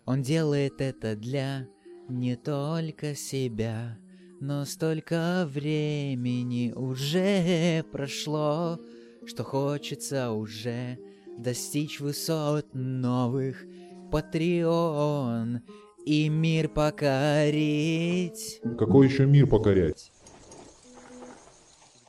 Он 0.06 0.22
делает 0.22 0.80
это 0.80 1.14
для 1.14 1.68
не 2.08 2.34
только 2.34 3.14
себя, 3.14 3.96
но 4.40 4.64
столько 4.64 5.48
времени 5.48 6.72
уже 6.74 7.84
прошло, 7.92 8.80
что 9.24 9.44
хочется 9.44 10.32
уже 10.32 10.98
достичь 11.38 12.00
высот 12.00 12.74
новых, 12.74 13.64
Патреон 14.10 15.62
и 16.04 16.28
мир 16.28 16.68
покорить. 16.68 18.60
Какой 18.78 19.06
еще 19.06 19.26
мир 19.26 19.46
покорять? 19.46 20.12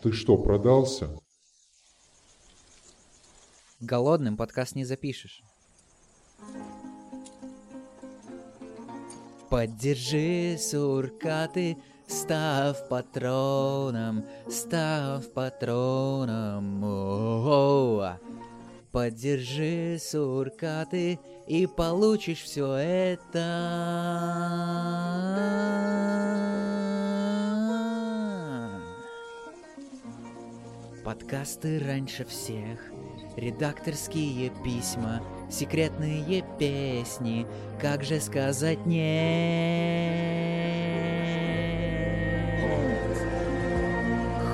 Ты 0.01 0.12
что, 0.12 0.38
продался? 0.38 1.10
Голодным 3.79 4.38
подкаст 4.38 4.75
не 4.75 4.86
запишешь. 4.86 5.43
Поддержи 9.49 10.58
суркаты, 10.60 11.77
став 12.08 12.88
патроном, 12.89 14.25
став 14.49 15.31
патроном. 15.34 16.84
О-о-о. 16.84 18.19
Поддержи 18.95 19.97
суркаты 19.99 21.19
и 21.47 21.67
получишь 21.67 22.43
все 22.43 22.75
это. 22.75 23.25
Подкасты 31.03 31.84
раньше 31.86 32.23
всех, 32.23 32.79
редакторские 33.36 34.49
письма, 34.63 35.21
секретные 35.51 36.45
песни, 36.58 37.45
как 37.81 38.01
же 38.01 38.21
сказать 38.21 38.86
нет? 38.86 39.75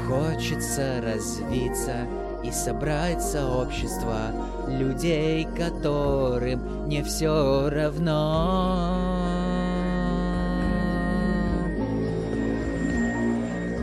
Хочется 0.07 0.99
развиться 1.03 2.07
и 2.43 2.51
собрать 2.51 3.21
сообщество 3.21 4.31
людей, 4.67 5.47
которым 5.55 6.87
не 6.87 7.03
все 7.03 7.69
равно. 7.69 9.21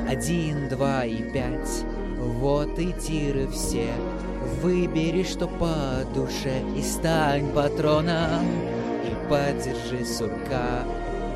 Один, 0.08 0.68
два 0.68 1.04
и 1.04 1.22
пять, 1.30 1.84
вот 2.18 2.78
и 2.78 2.92
тиры 2.92 3.46
все. 3.48 3.88
Выбери, 4.62 5.22
что 5.22 5.46
по 5.46 6.04
душе, 6.14 6.62
и 6.76 6.82
стань 6.82 7.52
патроном. 7.52 8.46
И 9.04 9.28
поддержи 9.28 10.04
сурка, 10.04 10.82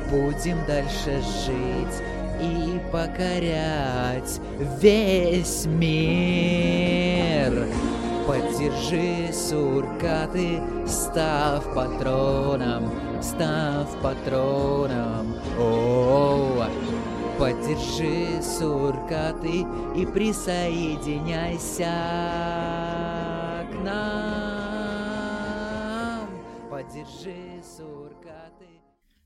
будем 0.09 0.57
дальше 0.65 1.21
жить 1.45 2.03
и 2.41 2.79
покорять 2.91 4.39
весь 4.81 5.65
мир. 5.65 6.93
Поддержи 8.27 9.33
суркаты, 9.33 10.61
став 10.87 11.73
патроном, 11.73 12.89
став 13.21 13.87
патроном. 14.01 15.35
О, 15.59 16.65
поддержи 17.37 18.41
суркаты 18.41 19.65
и 19.95 20.05
присоединяйся 20.05 21.93
к 23.71 23.75
нам. 23.83 25.13
Поддержи 26.69 27.61
суркаты. 27.77 28.02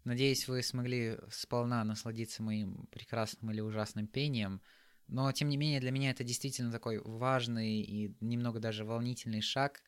Надеюсь, 0.07 0.47
вы 0.47 0.63
смогли 0.63 1.17
сполна 1.29 1.83
насладиться 1.83 2.41
моим 2.41 2.87
прекрасным 2.91 3.51
или 3.51 3.59
ужасным 3.59 4.07
пением. 4.07 4.61
Но, 5.07 5.29
тем 5.33 5.49
не 5.49 5.57
менее, 5.57 5.81
для 5.81 5.91
меня 5.91 6.11
это 6.11 6.23
действительно 6.23 6.71
такой 6.71 7.01
важный 7.03 7.81
и 7.81 8.15
немного 8.21 8.61
даже 8.61 8.85
волнительный 8.85 9.41
шаг. 9.41 9.83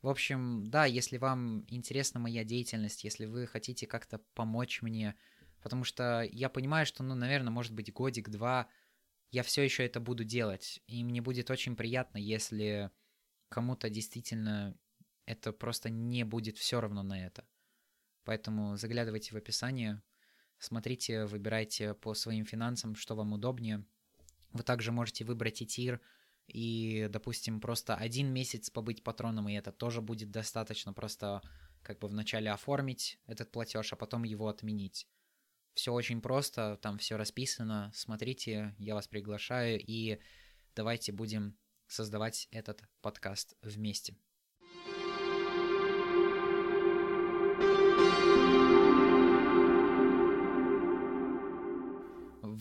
В 0.00 0.08
общем, 0.08 0.66
да, 0.66 0.84
если 0.84 1.16
вам 1.16 1.64
интересна 1.68 2.18
моя 2.18 2.42
деятельность, 2.42 3.04
если 3.04 3.24
вы 3.24 3.46
хотите 3.46 3.86
как-то 3.86 4.18
помочь 4.34 4.82
мне, 4.82 5.14
потому 5.62 5.84
что 5.84 6.28
я 6.32 6.48
понимаю, 6.48 6.84
что, 6.84 7.04
ну, 7.04 7.14
наверное, 7.14 7.52
может 7.52 7.72
быть, 7.72 7.92
годик-два 7.92 8.66
я 9.30 9.44
все 9.44 9.62
еще 9.62 9.86
это 9.86 10.00
буду 10.00 10.24
делать. 10.24 10.82
И 10.88 11.04
мне 11.04 11.22
будет 11.22 11.52
очень 11.52 11.76
приятно, 11.76 12.18
если 12.18 12.90
кому-то 13.48 13.90
действительно 13.90 14.76
это 15.24 15.52
просто 15.52 15.88
не 15.88 16.24
будет 16.24 16.58
все 16.58 16.80
равно 16.80 17.04
на 17.04 17.24
это. 17.24 17.46
Поэтому 18.24 18.76
заглядывайте 18.76 19.34
в 19.34 19.36
описание, 19.36 20.02
смотрите, 20.58 21.26
выбирайте 21.26 21.94
по 21.94 22.14
своим 22.14 22.44
финансам, 22.44 22.94
что 22.94 23.16
вам 23.16 23.32
удобнее. 23.32 23.84
Вы 24.52 24.62
также 24.62 24.92
можете 24.92 25.24
выбрать 25.24 25.62
и 25.62 25.66
тир, 25.66 26.00
и, 26.46 27.08
допустим, 27.10 27.60
просто 27.60 27.96
один 27.96 28.32
месяц 28.32 28.70
побыть 28.70 29.02
патроном, 29.02 29.48
и 29.48 29.54
это 29.54 29.72
тоже 29.72 30.00
будет 30.00 30.30
достаточно 30.30 30.92
просто 30.92 31.40
как 31.82 31.98
бы 31.98 32.08
вначале 32.08 32.50
оформить 32.50 33.18
этот 33.26 33.50
платеж, 33.50 33.92
а 33.92 33.96
потом 33.96 34.22
его 34.22 34.48
отменить. 34.48 35.08
Все 35.74 35.92
очень 35.92 36.20
просто, 36.20 36.78
там 36.82 36.98
все 36.98 37.16
расписано. 37.16 37.90
Смотрите, 37.94 38.74
я 38.78 38.94
вас 38.94 39.08
приглашаю, 39.08 39.80
и 39.80 40.20
давайте 40.76 41.12
будем 41.12 41.56
создавать 41.86 42.48
этот 42.50 42.82
подкаст 43.00 43.56
вместе. 43.62 44.16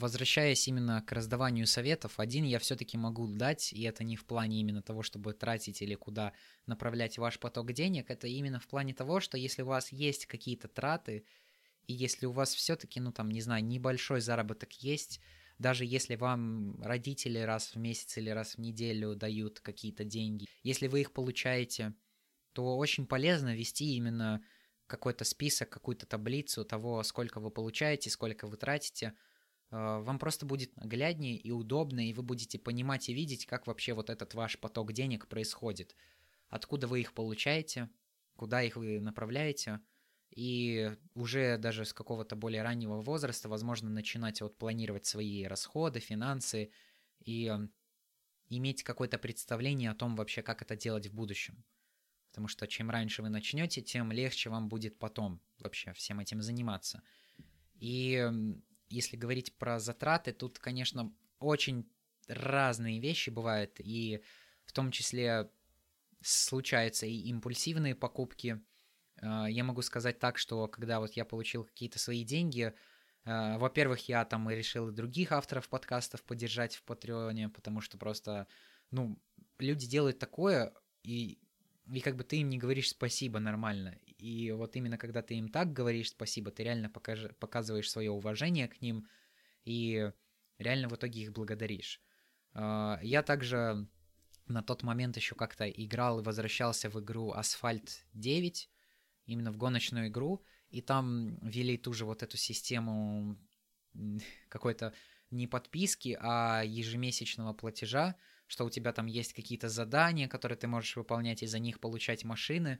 Возвращаясь 0.02 0.68
именно 0.68 1.02
к 1.02 1.12
раздаванию 1.12 1.68
советов, 1.68 2.20
один 2.20 2.44
я 2.44 2.60
все-таки 2.60 2.98
могу 2.98 3.28
дать, 3.28 3.72
и 3.72 3.84
это 3.84 4.04
не 4.04 4.16
в 4.16 4.26
плане 4.26 4.60
именно 4.60 4.82
того, 4.82 5.04
чтобы 5.04 5.34
тратить 5.34 5.82
или 5.82 5.96
куда 5.96 6.34
направлять 6.66 7.18
ваш 7.18 7.40
поток 7.40 7.72
денег, 7.72 8.10
это 8.10 8.28
именно 8.28 8.60
в 8.60 8.68
плане 8.68 8.94
того, 8.94 9.20
что 9.20 9.38
если 9.38 9.62
у 9.62 9.68
вас 9.68 9.92
есть 9.92 10.26
какие-то 10.26 10.68
траты, 10.68 11.26
и 11.88 11.94
если 11.94 12.26
у 12.26 12.32
вас 12.32 12.54
все-таки, 12.54 13.00
ну 13.00 13.12
там, 13.12 13.30
не 13.30 13.42
знаю, 13.42 13.64
небольшой 13.64 14.22
заработок 14.22 14.74
есть, 14.84 15.20
даже 15.60 15.86
если 15.86 16.16
вам 16.16 16.82
родители 16.82 17.38
раз 17.38 17.76
в 17.76 17.78
месяц 17.78 18.18
или 18.18 18.30
раз 18.30 18.56
в 18.56 18.58
неделю 18.58 19.16
дают 19.16 19.60
какие-то 19.60 20.04
деньги, 20.04 20.48
если 20.64 20.88
вы 20.88 21.02
их 21.02 21.14
получаете, 21.14 21.94
то 22.54 22.78
очень 22.78 23.06
полезно 23.06 23.56
вести 23.56 23.96
именно 23.96 24.44
какой-то 24.88 25.24
список, 25.24 25.70
какую-то 25.70 26.06
таблицу 26.06 26.66
того, 26.66 27.02
сколько 27.04 27.40
вы 27.40 27.52
получаете, 27.52 28.10
сколько 28.10 28.48
вы 28.48 28.58
тратите– 28.58 29.14
вам 29.72 30.20
просто 30.20 30.46
будет 30.46 30.76
нагляднее 30.76 31.38
и 31.38 31.50
удобно, 31.52 32.08
и 32.08 32.14
вы 32.14 32.24
будете 32.24 32.60
понимать 32.60 33.10
и 33.10 33.14
видеть, 33.14 33.46
как 33.46 33.68
вообще 33.68 33.94
вот 33.94 34.10
этот 34.10 34.34
ваш 34.34 34.60
поток 34.60 34.92
денег 34.92 35.28
происходит. 35.28 35.96
Откуда 36.50 36.88
вы 36.88 37.00
их 37.00 37.14
получаете, 37.14 37.90
куда 38.36 38.62
их 38.62 38.76
вы 38.76 39.00
направляете, 39.00 39.80
и 40.30 40.92
уже 41.14 41.58
даже 41.58 41.86
с 41.86 41.94
какого-то 41.94 42.36
более 42.36 42.64
раннего 42.64 43.02
возраста, 43.02 43.50
возможно, 43.50 43.90
начинать 43.90 44.42
вот 44.42 44.58
планировать 44.58 45.06
свои 45.06 45.44
расходы, 45.44 46.00
финансы 46.00 46.72
и 47.20 47.52
иметь 48.50 48.84
какое-то 48.84 49.18
представление 49.18 49.92
о 49.92 49.96
том 49.96 50.16
вообще, 50.16 50.42
как 50.42 50.62
это 50.62 50.76
делать 50.76 51.08
в 51.08 51.14
будущем. 51.14 51.64
Потому 52.30 52.48
что 52.48 52.68
чем 52.68 52.90
раньше 52.90 53.22
вы 53.22 53.30
начнете, 53.30 53.82
тем 53.82 54.12
легче 54.12 54.50
вам 54.50 54.70
будет 54.70 55.00
потом 55.00 55.42
вообще 55.60 55.94
всем 55.94 56.20
этим 56.20 56.42
заниматься. 56.42 57.02
И 57.76 58.30
если 58.92 59.18
говорить 59.18 59.56
про 59.58 59.80
затраты, 59.80 60.34
тут, 60.34 60.60
конечно, 60.60 61.14
очень 61.40 61.90
разные 62.28 63.00
вещи 63.00 63.30
бывают, 63.30 63.80
и 63.80 64.22
в 64.66 64.74
том 64.74 64.92
числе 64.92 65.50
случаются 66.22 67.06
и 67.06 67.16
импульсивные 67.30 67.96
покупки. 67.96 68.62
А, 69.22 69.48
я 69.50 69.64
могу 69.64 69.82
сказать 69.82 70.20
так, 70.20 70.38
что 70.38 70.68
когда 70.68 71.00
вот 71.00 71.14
я 71.14 71.26
получил 71.26 71.64
какие-то 71.64 72.00
свои 72.00 72.24
деньги, 72.24 72.74
а, 73.26 73.58
во-первых, 73.58 74.08
я 74.08 74.26
там 74.26 74.50
решил 74.50 74.90
и 74.90 74.94
других 74.94 75.32
авторов 75.32 75.70
подкастов 75.70 76.24
поддержать 76.24 76.76
в 76.76 76.84
Патреоне, 76.84 77.50
потому 77.50 77.82
что 77.82 77.98
просто, 77.98 78.48
ну, 78.92 79.20
люди 79.60 79.88
делают 79.88 80.20
такое, 80.20 80.74
и, 81.04 81.40
и 81.92 82.00
как 82.02 82.16
бы 82.16 82.24
ты 82.24 82.38
им 82.38 82.50
не 82.50 82.58
говоришь 82.58 82.90
спасибо 82.90 83.40
нормально. 83.40 83.98
И 84.22 84.52
вот 84.52 84.76
именно 84.76 85.00
когда 85.00 85.24
ты 85.24 85.34
им 85.34 85.50
так 85.50 85.74
говоришь 85.74 86.12
спасибо, 86.12 86.52
ты 86.52 86.64
реально 86.64 86.90
покаж... 86.90 87.28
показываешь 87.40 87.90
свое 87.90 88.12
уважение 88.12 88.68
к 88.68 88.80
ним 88.80 89.08
и 89.66 90.12
реально 90.60 90.90
в 90.90 90.96
итоге 90.96 91.22
их 91.22 91.34
благодаришь. 91.34 92.00
А, 92.54 93.00
я 93.02 93.24
также 93.24 93.88
на 94.46 94.62
тот 94.62 94.84
момент 94.84 95.18
еще 95.18 95.34
как-то 95.34 95.68
играл 95.68 96.20
и 96.20 96.24
возвращался 96.24 96.90
в 96.90 97.00
игру 97.00 97.32
Асфальт 97.32 98.06
9, 98.14 98.70
именно 99.26 99.52
в 99.52 99.58
гоночную 99.58 100.10
игру, 100.10 100.44
и 100.70 100.82
там 100.82 101.38
ввели 101.42 101.78
ту 101.78 101.92
же 101.94 102.06
вот 102.06 102.22
эту 102.22 102.38
систему 102.38 103.38
какой-то 104.50 104.94
не 105.32 105.48
подписки, 105.48 106.16
а 106.22 106.62
ежемесячного 106.64 107.54
платежа, 107.54 108.16
что 108.46 108.66
у 108.66 108.70
тебя 108.70 108.94
там 108.94 109.08
есть 109.08 109.34
какие-то 109.34 109.68
задания, 109.68 110.28
которые 110.28 110.58
ты 110.58 110.68
можешь 110.68 110.96
выполнять 110.96 111.42
и 111.42 111.48
за 111.48 111.58
них 111.58 111.80
получать 111.80 112.24
машины. 112.24 112.80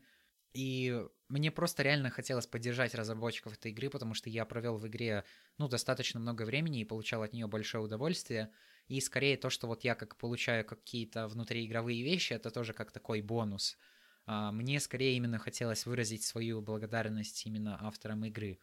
И 0.54 1.06
мне 1.30 1.50
просто 1.50 1.82
реально 1.82 2.10
хотелось 2.10 2.46
поддержать 2.46 2.94
разработчиков 2.94 3.54
этой 3.54 3.72
игры, 3.72 3.90
потому 3.90 4.14
что 4.14 4.30
я 4.30 4.46
провел 4.46 4.78
в 4.78 4.88
игре, 4.88 5.24
ну, 5.58 5.70
достаточно 5.70 6.20
много 6.20 6.44
времени 6.44 6.82
и 6.82 6.86
получал 6.86 7.24
от 7.24 7.32
нее 7.32 7.48
большое 7.48 7.84
удовольствие. 7.84 8.52
И 8.88 9.00
скорее 9.00 9.38
то, 9.38 9.50
что 9.50 9.68
вот 9.68 9.86
я 9.86 9.96
как 9.96 10.18
получаю 10.18 10.66
какие-то 10.66 11.28
внутриигровые 11.28 12.04
вещи, 12.04 12.34
это 12.34 12.52
тоже 12.52 12.74
как 12.74 12.92
такой 12.92 13.22
бонус. 13.22 13.78
А, 14.26 14.52
мне 14.52 14.80
скорее 14.82 15.16
именно 15.16 15.40
хотелось 15.40 15.86
выразить 15.86 16.24
свою 16.24 16.62
благодарность 16.62 17.46
именно 17.46 17.78
авторам 17.86 18.26
игры. 18.26 18.60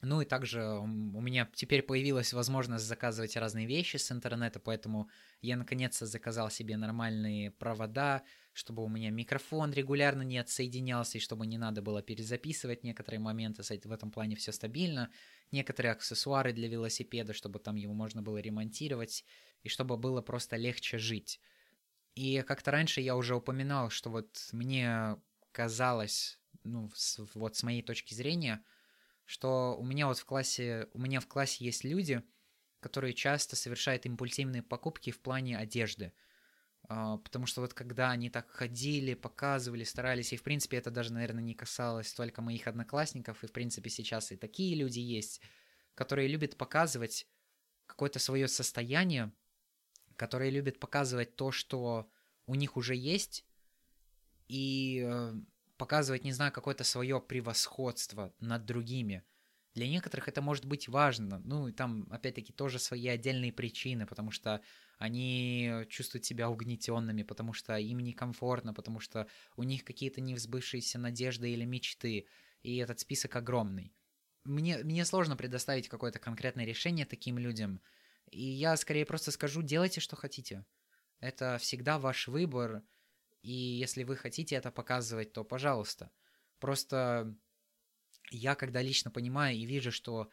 Ну 0.00 0.20
и 0.20 0.24
также 0.24 0.62
у 0.64 0.86
меня 0.86 1.48
теперь 1.54 1.82
появилась 1.82 2.32
возможность 2.32 2.84
заказывать 2.84 3.36
разные 3.36 3.66
вещи 3.66 3.96
с 3.96 4.12
интернета, 4.12 4.60
поэтому 4.60 5.10
я 5.40 5.56
наконец-то 5.56 6.06
заказал 6.06 6.50
себе 6.50 6.76
нормальные 6.76 7.50
провода, 7.50 8.22
чтобы 8.58 8.84
у 8.84 8.88
меня 8.88 9.10
микрофон 9.10 9.72
регулярно 9.72 10.22
не 10.22 10.38
отсоединялся 10.38 11.18
и 11.18 11.20
чтобы 11.20 11.46
не 11.46 11.58
надо 11.58 11.80
было 11.80 12.02
перезаписывать 12.02 12.84
некоторые 12.84 13.20
моменты, 13.20 13.62
в 13.62 13.92
этом 13.92 14.10
плане 14.10 14.36
все 14.36 14.52
стабильно, 14.52 15.10
некоторые 15.52 15.92
аксессуары 15.92 16.52
для 16.52 16.68
велосипеда, 16.68 17.32
чтобы 17.32 17.58
там 17.58 17.76
его 17.76 17.94
можно 17.94 18.20
было 18.22 18.38
ремонтировать 18.38 19.24
и 19.62 19.68
чтобы 19.68 19.96
было 19.96 20.22
просто 20.22 20.56
легче 20.56 20.98
жить. 20.98 21.40
И 22.14 22.42
как-то 22.42 22.70
раньше 22.72 23.00
я 23.00 23.16
уже 23.16 23.36
упоминал, 23.36 23.90
что 23.90 24.10
вот 24.10 24.48
мне 24.52 25.16
казалось, 25.52 26.38
ну, 26.64 26.90
с, 26.94 27.20
вот 27.34 27.56
с 27.56 27.62
моей 27.62 27.82
точки 27.82 28.14
зрения– 28.14 28.62
что 29.28 29.76
у 29.78 29.84
меня 29.84 30.06
вот 30.06 30.16
в 30.16 30.24
классе, 30.24 30.88
у 30.94 30.98
меня 30.98 31.20
в 31.20 31.28
классе 31.28 31.62
есть 31.62 31.84
люди, 31.84 32.22
которые 32.80 33.12
часто 33.12 33.56
совершают 33.56 34.06
импульсивные 34.06 34.62
покупки 34.62 35.10
в 35.10 35.20
плане 35.20 35.58
одежды. 35.58 36.14
А, 36.88 37.18
потому 37.18 37.44
что 37.44 37.60
вот 37.60 37.74
когда 37.74 38.10
они 38.10 38.30
так 38.30 38.50
ходили, 38.50 39.12
показывали, 39.12 39.84
старались, 39.84 40.32
и 40.32 40.36
в 40.36 40.42
принципе 40.42 40.78
это 40.78 40.90
даже, 40.90 41.12
наверное, 41.12 41.42
не 41.42 41.54
касалось 41.54 42.12
только 42.14 42.40
моих 42.40 42.66
одноклассников, 42.66 43.44
и 43.44 43.46
в 43.46 43.52
принципе 43.52 43.90
сейчас 43.90 44.32
и 44.32 44.36
такие 44.36 44.74
люди 44.74 44.98
есть, 44.98 45.42
которые 45.94 46.28
любят 46.28 46.56
показывать 46.56 47.26
какое-то 47.86 48.18
свое 48.18 48.48
состояние, 48.48 49.32
которые 50.16 50.50
любят 50.50 50.80
показывать 50.80 51.36
то, 51.36 51.52
что 51.52 52.10
у 52.46 52.54
них 52.54 52.78
уже 52.78 52.96
есть, 52.96 53.44
и 54.48 55.04
э, 55.06 55.34
показывать, 55.76 56.24
не 56.24 56.32
знаю, 56.32 56.52
какое-то 56.52 56.84
свое 56.84 57.20
превосходство 57.20 58.32
над 58.40 58.64
другими. 58.64 59.24
Для 59.74 59.86
некоторых 59.86 60.26
это 60.28 60.40
может 60.40 60.64
быть 60.64 60.88
важно. 60.88 61.40
Ну, 61.44 61.68
и 61.68 61.72
там, 61.72 62.08
опять-таки, 62.10 62.52
тоже 62.54 62.78
свои 62.78 63.06
отдельные 63.08 63.52
причины, 63.52 64.06
потому 64.06 64.30
что 64.30 64.62
они 64.98 65.84
чувствуют 65.88 66.24
себя 66.24 66.50
угнетенными, 66.50 67.22
потому 67.22 67.52
что 67.52 67.76
им 67.76 68.00
некомфортно, 68.00 68.74
потому 68.74 69.00
что 69.00 69.28
у 69.56 69.62
них 69.62 69.84
какие-то 69.84 70.20
невзбывшиеся 70.20 70.98
надежды 70.98 71.50
или 71.50 71.64
мечты. 71.64 72.26
И 72.62 72.76
этот 72.76 73.00
список 73.00 73.36
огромный. 73.36 73.94
Мне, 74.44 74.78
мне 74.78 75.04
сложно 75.04 75.36
предоставить 75.36 75.88
какое-то 75.88 76.18
конкретное 76.18 76.64
решение 76.64 77.06
таким 77.06 77.38
людям. 77.38 77.80
И 78.30 78.42
я 78.42 78.76
скорее 78.76 79.06
просто 79.06 79.30
скажу, 79.30 79.62
делайте, 79.62 80.00
что 80.00 80.16
хотите. 80.16 80.64
Это 81.20 81.58
всегда 81.58 81.98
ваш 81.98 82.28
выбор, 82.28 82.82
и 83.42 83.52
если 83.52 84.02
вы 84.02 84.16
хотите 84.16 84.56
это 84.56 84.70
показывать, 84.70 85.32
то 85.32 85.44
пожалуйста. 85.44 86.10
Просто 86.58 87.34
я 88.30 88.54
когда 88.54 88.82
лично 88.82 89.10
понимаю 89.10 89.56
и 89.56 89.64
вижу, 89.64 89.92
что 89.92 90.28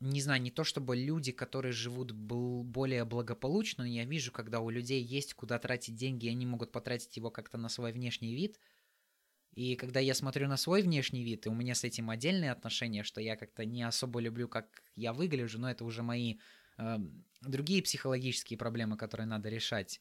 не 0.00 0.20
знаю, 0.20 0.40
не 0.42 0.50
то 0.50 0.64
чтобы 0.64 0.96
люди, 0.96 1.32
которые 1.32 1.72
живут 1.72 2.12
более 2.12 3.04
благополучно, 3.04 3.84
но 3.84 3.90
я 3.90 4.04
вижу, 4.04 4.32
когда 4.32 4.60
у 4.60 4.70
людей 4.70 5.02
есть 5.02 5.34
куда 5.34 5.58
тратить 5.58 5.94
деньги, 5.94 6.26
и 6.26 6.30
они 6.30 6.46
могут 6.46 6.72
потратить 6.72 7.16
его 7.16 7.30
как-то 7.30 7.58
на 7.58 7.68
свой 7.68 7.92
внешний 7.92 8.34
вид. 8.34 8.58
И 9.54 9.76
когда 9.76 10.00
я 10.00 10.14
смотрю 10.14 10.48
на 10.48 10.56
свой 10.56 10.82
внешний 10.82 11.22
вид, 11.22 11.46
и 11.46 11.48
у 11.48 11.54
меня 11.54 11.74
с 11.74 11.84
этим 11.84 12.08
отдельные 12.08 12.52
отношения, 12.52 13.02
что 13.02 13.20
я 13.20 13.36
как-то 13.36 13.64
не 13.64 13.82
особо 13.82 14.20
люблю, 14.20 14.48
как 14.48 14.82
я 14.96 15.12
выгляжу, 15.12 15.58
но 15.58 15.70
это 15.70 15.84
уже 15.84 16.02
мои 16.02 16.38
э, 16.78 16.98
другие 17.40 17.82
психологические 17.82 18.58
проблемы, 18.58 18.96
которые 18.96 19.26
надо 19.26 19.48
решать 19.48 20.00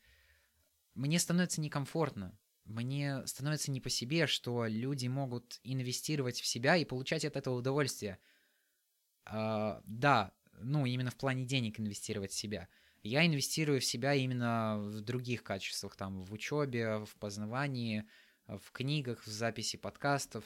мне 1.00 1.18
становится 1.20 1.62
некомфортно. 1.62 2.38
Мне 2.66 3.26
становится 3.26 3.72
не 3.72 3.80
по 3.80 3.90
себе, 3.90 4.28
что 4.28 4.66
люди 4.68 5.08
могут 5.08 5.60
инвестировать 5.64 6.40
в 6.40 6.46
себя 6.46 6.76
и 6.76 6.86
получать 6.86 7.26
от 7.26 7.36
этого 7.36 7.56
удовольствие. 7.56 8.20
А, 9.30 9.82
да, 9.86 10.34
ну, 10.60 10.86
именно 10.86 11.12
в 11.12 11.16
плане 11.16 11.46
денег 11.46 11.80
инвестировать 11.80 12.32
в 12.32 12.36
себя. 12.36 12.68
Я 13.02 13.26
инвестирую 13.26 13.80
в 13.80 13.86
себя 13.86 14.14
именно 14.14 14.78
в 14.80 15.02
других 15.02 15.44
качествах, 15.44 15.96
там, 15.96 16.22
в 16.24 16.34
учебе, 16.34 17.06
в 17.06 17.16
познавании, 17.16 18.06
в 18.48 18.72
книгах, 18.72 19.24
в 19.24 19.28
записи 19.28 19.78
подкастов 19.78 20.44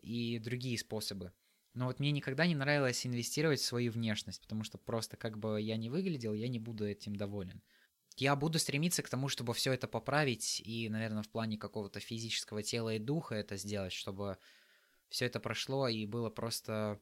и 0.00 0.38
другие 0.38 0.78
способы. 0.78 1.32
Но 1.74 1.86
вот 1.86 2.00
мне 2.00 2.10
никогда 2.12 2.46
не 2.46 2.54
нравилось 2.54 3.06
инвестировать 3.06 3.60
в 3.60 3.64
свою 3.64 3.92
внешность, 3.92 4.40
потому 4.40 4.64
что 4.64 4.78
просто 4.78 5.16
как 5.16 5.38
бы 5.38 5.60
я 5.60 5.76
не 5.76 5.90
выглядел, 5.90 6.32
я 6.34 6.48
не 6.48 6.58
буду 6.58 6.86
этим 6.86 7.16
доволен 7.16 7.62
я 8.16 8.36
буду 8.36 8.58
стремиться 8.58 9.02
к 9.02 9.08
тому, 9.08 9.28
чтобы 9.28 9.54
все 9.54 9.72
это 9.72 9.88
поправить 9.88 10.62
и, 10.64 10.88
наверное, 10.88 11.22
в 11.22 11.28
плане 11.28 11.56
какого-то 11.56 12.00
физического 12.00 12.62
тела 12.62 12.94
и 12.94 12.98
духа 12.98 13.34
это 13.34 13.56
сделать, 13.56 13.92
чтобы 13.92 14.38
все 15.08 15.26
это 15.26 15.40
прошло 15.40 15.88
и 15.88 16.06
было 16.06 16.30
просто 16.30 17.00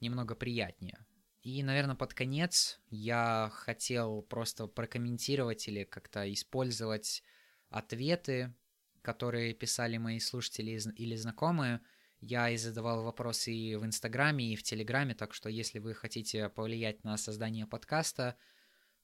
немного 0.00 0.34
приятнее. 0.34 1.04
И, 1.42 1.62
наверное, 1.62 1.94
под 1.94 2.14
конец 2.14 2.80
я 2.90 3.50
хотел 3.52 4.22
просто 4.22 4.66
прокомментировать 4.66 5.68
или 5.68 5.84
как-то 5.84 6.30
использовать 6.32 7.22
ответы, 7.70 8.54
которые 9.02 9.54
писали 9.54 9.96
мои 9.96 10.18
слушатели 10.18 10.78
или 10.96 11.14
знакомые. 11.14 11.80
Я 12.20 12.50
и 12.50 12.56
задавал 12.56 13.04
вопросы 13.04 13.52
и 13.52 13.76
в 13.76 13.84
Инстаграме, 13.84 14.52
и 14.52 14.56
в 14.56 14.62
Телеграме, 14.62 15.14
так 15.14 15.32
что 15.32 15.48
если 15.48 15.78
вы 15.78 15.94
хотите 15.94 16.48
повлиять 16.48 17.04
на 17.04 17.16
создание 17.16 17.66
подкаста– 17.66 18.36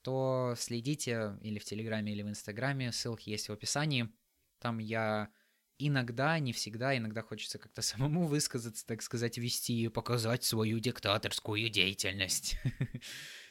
то 0.04 0.54
следите 0.58 1.38
или 1.40 1.58
в 1.58 1.64
Телеграме, 1.64 2.12
или 2.12 2.22
в 2.22 2.28
Инстаграме, 2.28 2.92
ссылки 2.92 3.30
есть 3.30 3.48
в 3.48 3.52
описании. 3.52 4.10
Там 4.58 4.78
я 4.78 5.30
иногда, 5.78 6.38
не 6.38 6.52
всегда, 6.52 6.96
иногда 6.96 7.22
хочется 7.22 7.58
как-то 7.58 7.82
самому 7.82 8.26
высказаться, 8.26 8.86
так 8.86 9.02
сказать, 9.02 9.38
вести 9.38 9.84
и 9.84 9.88
показать 9.88 10.44
свою 10.44 10.78
диктаторскую 10.78 11.68
деятельность. 11.68 12.56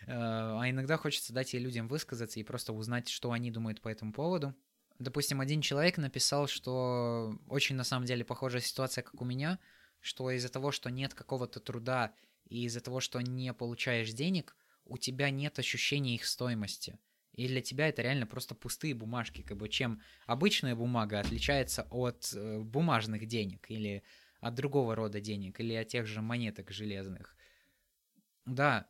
А, 0.08 0.60
а 0.62 0.70
иногда 0.70 0.98
хочется 0.98 1.34
дать 1.34 1.54
и 1.54 1.60
людям 1.60 1.88
высказаться 1.88 2.40
и 2.40 2.44
просто 2.44 2.74
узнать, 2.74 3.10
что 3.10 3.32
они 3.32 3.52
думают 3.52 3.82
по 3.82 3.90
этому 3.90 4.14
поводу. 4.14 4.56
Допустим, 5.00 5.42
один 5.42 5.62
человек 5.62 5.98
написал, 5.98 6.48
что 6.48 7.38
очень 7.48 7.76
на 7.76 7.84
самом 7.84 8.06
деле 8.06 8.24
похожая 8.24 8.62
ситуация, 8.62 9.02
как 9.02 9.22
у 9.22 9.26
меня, 9.26 9.60
что 10.00 10.30
из-за 10.32 10.50
того, 10.50 10.72
что 10.72 10.90
нет 10.90 11.14
какого-то 11.14 11.60
труда 11.60 12.14
и 12.48 12.66
из-за 12.66 12.82
того, 12.82 13.00
что 13.00 13.20
не 13.22 13.54
получаешь 13.54 14.12
денег– 14.12 14.56
у 14.86 14.98
тебя 14.98 15.30
нет 15.30 15.60
ощущения 15.60 16.16
их 16.16 16.26
стоимости. 16.26 16.98
И 17.34 17.48
для 17.48 17.62
тебя 17.62 17.88
это 17.88 18.02
реально 18.02 18.28
просто 18.28 18.54
пустые 18.56 18.94
бумажки, 18.94 19.42
как 19.42 19.58
бы 19.58 19.68
чем 19.68 20.02
обычная 20.28 20.76
бумага 20.76 21.20
отличается 21.20 21.88
от 21.90 22.32
э, 22.36 22.60
бумажных 22.60 23.26
денег 23.26 23.66
или 23.70 24.04
от 24.40 24.54
другого 24.56 24.96
рода 24.96 25.20
денег 25.20 25.60
или 25.60 25.74
от 25.74 25.88
тех 25.88 26.06
же 26.06 26.22
монеток 26.22 26.70
железных. 26.72 27.36
Да, 28.46 28.88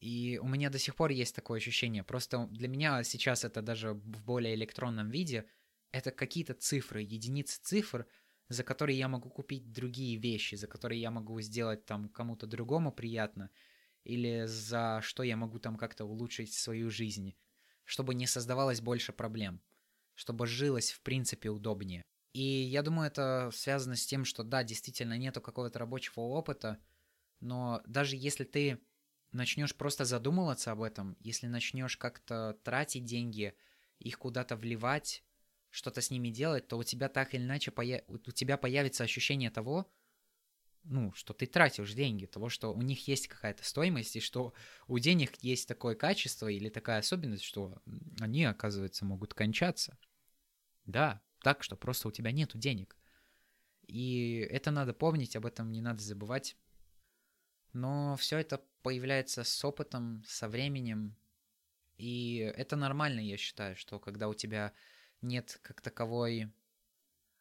и 0.00 0.38
у 0.42 0.48
меня 0.48 0.70
до 0.70 0.78
сих 0.78 0.96
пор 0.96 1.10
есть 1.10 1.36
такое 1.36 1.58
ощущение. 1.58 2.02
Просто 2.02 2.48
для 2.50 2.68
меня 2.68 3.04
сейчас 3.04 3.44
это 3.44 3.62
даже 3.62 3.92
в 3.92 4.24
более 4.24 4.54
электронном 4.54 5.10
виде. 5.10 5.44
Это 5.92 6.10
какие-то 6.10 6.54
цифры, 6.54 7.02
единицы 7.02 7.60
цифр, 7.62 8.06
за 8.48 8.64
которые 8.64 8.98
я 8.98 9.08
могу 9.08 9.30
купить 9.30 9.72
другие 9.72 10.16
вещи, 10.16 10.56
за 10.56 10.66
которые 10.66 11.00
я 11.00 11.10
могу 11.12 11.40
сделать 11.40 11.86
там 11.86 12.08
кому-то 12.08 12.46
другому 12.46 12.90
приятно– 12.90 13.50
или 14.04 14.44
за 14.46 15.00
что 15.02 15.22
я 15.22 15.36
могу 15.36 15.58
там 15.58 15.76
как-то 15.76 16.04
улучшить 16.04 16.52
свою 16.52 16.90
жизнь, 16.90 17.34
чтобы 17.84 18.14
не 18.14 18.26
создавалось 18.26 18.80
больше 18.80 19.12
проблем, 19.12 19.60
чтобы 20.14 20.46
жилось 20.46 20.90
в 20.90 21.00
принципе 21.02 21.50
удобнее. 21.50 22.02
И 22.32 22.42
я 22.42 22.82
думаю, 22.82 23.06
это 23.06 23.50
связано 23.52 23.96
с 23.96 24.06
тем, 24.06 24.24
что 24.24 24.42
да, 24.42 24.64
действительно 24.64 25.16
нету 25.16 25.40
какого-то 25.40 25.78
рабочего 25.78 26.20
опыта, 26.20 26.78
но 27.40 27.80
даже 27.86 28.16
если 28.16 28.44
ты 28.44 28.80
начнешь 29.30 29.74
просто 29.74 30.04
задумываться 30.04 30.72
об 30.72 30.82
этом, 30.82 31.16
если 31.20 31.46
начнешь 31.46 31.96
как-то 31.96 32.58
тратить 32.62 33.04
деньги, 33.04 33.54
их 33.98 34.18
куда-то 34.18 34.56
вливать, 34.56 35.24
что-то 35.70 36.00
с 36.00 36.10
ними 36.10 36.28
делать, 36.28 36.68
то 36.68 36.78
у 36.78 36.84
тебя 36.84 37.08
так 37.08 37.34
или 37.34 37.42
иначе 37.42 37.70
поя... 37.70 38.02
у 38.06 38.18
тебя 38.18 38.56
появится 38.56 39.04
ощущение 39.04 39.50
того, 39.50 39.90
ну, 40.84 41.12
что 41.14 41.32
ты 41.32 41.46
тратишь 41.46 41.92
деньги, 41.94 42.26
того, 42.26 42.48
что 42.48 42.72
у 42.72 42.82
них 42.82 43.08
есть 43.08 43.28
какая-то 43.28 43.64
стоимость, 43.64 44.16
и 44.16 44.20
что 44.20 44.52
у 44.86 44.98
денег 44.98 45.36
есть 45.42 45.66
такое 45.66 45.94
качество 45.94 46.48
или 46.48 46.68
такая 46.68 46.98
особенность, 46.98 47.44
что 47.44 47.82
они, 48.20 48.44
оказывается, 48.44 49.04
могут 49.04 49.34
кончаться. 49.34 49.98
Да, 50.84 51.22
так, 51.40 51.62
что 51.62 51.76
просто 51.76 52.08
у 52.08 52.12
тебя 52.12 52.32
нету 52.32 52.58
денег. 52.58 52.96
И 53.86 54.46
это 54.50 54.70
надо 54.70 54.92
помнить, 54.92 55.36
об 55.36 55.46
этом 55.46 55.72
не 55.72 55.80
надо 55.80 56.02
забывать. 56.02 56.56
Но 57.72 58.16
все 58.16 58.38
это 58.38 58.62
появляется 58.82 59.44
с 59.44 59.64
опытом, 59.64 60.22
со 60.26 60.48
временем. 60.48 61.16
И 61.96 62.36
это 62.56 62.76
нормально, 62.76 63.20
я 63.20 63.36
считаю, 63.36 63.76
что 63.76 63.98
когда 63.98 64.28
у 64.28 64.34
тебя 64.34 64.72
нет 65.22 65.58
как 65.62 65.80
таковой 65.80 66.52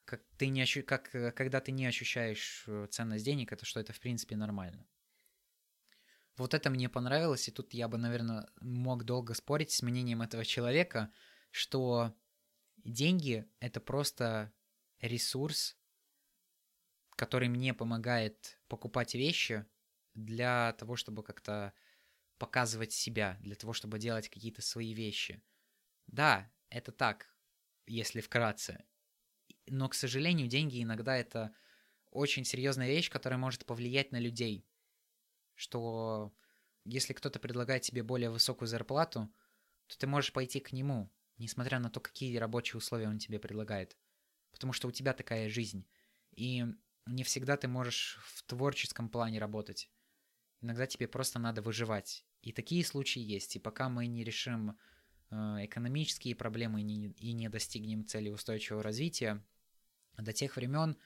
как 0.06 0.24
ты 0.38 0.48
не 0.48 0.62
ощу... 0.62 0.84
как 0.84 1.14
э, 1.16 1.32
когда 1.32 1.60
ты 1.60 1.72
не 1.72 1.86
ощущаешь 1.86 2.66
э, 2.68 2.88
ценность 2.90 3.26
денег, 3.26 3.52
это 3.52 3.66
что 3.66 3.80
это 3.80 3.94
в 3.94 4.00
принципе 4.00 4.36
нормально. 4.36 4.86
Вот 6.36 6.54
это 6.54 6.70
мне 6.70 6.90
понравилось, 6.90 7.48
и 7.48 7.52
тут 7.52 7.74
я 7.74 7.88
бы, 7.88 7.98
наверное, 7.98 8.50
мог 8.60 9.04
долго 9.04 9.34
спорить 9.34 9.72
с 9.72 9.84
мнением 9.84 10.22
этого 10.22 10.44
человека, 10.44 11.12
что 11.52 12.16
деньги 12.78 13.46
это 13.60 13.80
просто 13.80 14.52
ресурс, 15.00 15.78
который 17.16 17.50
мне 17.50 17.74
помогает 17.74 18.60
покупать 18.68 19.14
вещи 19.14 19.66
для 20.16 20.74
того, 20.74 20.96
чтобы 20.96 21.24
как-то 21.24 21.74
показывать 22.40 22.92
себя, 22.92 23.38
для 23.42 23.56
того, 23.56 23.74
чтобы 23.74 24.00
делать 24.00 24.28
какие-то 24.28 24.64
свои 24.64 24.94
вещи. 24.94 25.42
Да, 26.08 26.52
это 26.70 26.92
так, 26.92 27.34
если 27.86 28.22
вкратце 28.22 28.84
но, 29.68 29.90
к 29.90 29.94
сожалению, 29.94 30.48
деньги 30.48 30.82
иногда 30.82 31.16
это 31.16 31.54
очень 32.12 32.46
серьезная 32.46 32.88
вещь, 32.88 33.10
которая 33.10 33.40
может 33.40 33.66
повлиять 33.66 34.12
на 34.12 34.20
людей. 34.20 34.66
Что 35.56 36.34
если 36.86 37.14
кто-то 37.14 37.40
предлагает 37.40 37.84
тебе 37.84 38.04
более 38.04 38.30
высокую 38.30 38.68
зарплату, 38.68 39.34
то 39.88 39.98
ты 39.98 40.08
можешь 40.08 40.34
пойти 40.34 40.60
к 40.60 40.74
нему, 40.74 41.12
несмотря 41.38 41.80
на 41.80 41.90
то, 41.90 42.00
какие 42.00 42.38
рабочие 42.38 42.78
условия 42.78 43.08
он 43.08 43.20
тебе 43.20 43.40
предлагает. 43.40 43.98
Потому 44.52 44.74
что 44.74 44.88
у 44.88 44.92
тебя 44.92 45.14
такая 45.14 45.50
жизнь. 45.50 45.88
И 46.36 46.66
не 47.06 47.24
всегда 47.24 47.58
ты 47.58 47.68
можешь 47.68 48.20
в 48.24 48.44
творческом 48.44 49.10
плане 49.10 49.40
работать. 49.40 49.90
Иногда 50.62 50.88
тебе 50.88 51.08
просто 51.08 51.40
надо 51.40 51.62
выживать. 51.62 52.26
И 52.42 52.52
такие 52.52 52.86
случаи 52.86 53.22
есть. 53.22 53.56
И 53.56 53.60
пока 53.60 53.90
мы 53.90 54.08
не 54.08 54.24
решим 54.24 54.78
э, 55.30 55.36
экономические 55.66 56.36
проблемы 56.36 56.82
и 56.82 56.84
не, 56.84 57.08
и 57.10 57.34
не 57.34 57.50
достигнем 57.50 58.06
цели 58.06 58.30
устойчивого 58.30 58.84
развития, 58.84 59.44
до 60.18 60.34
тех 60.34 60.56
времен 60.56 60.98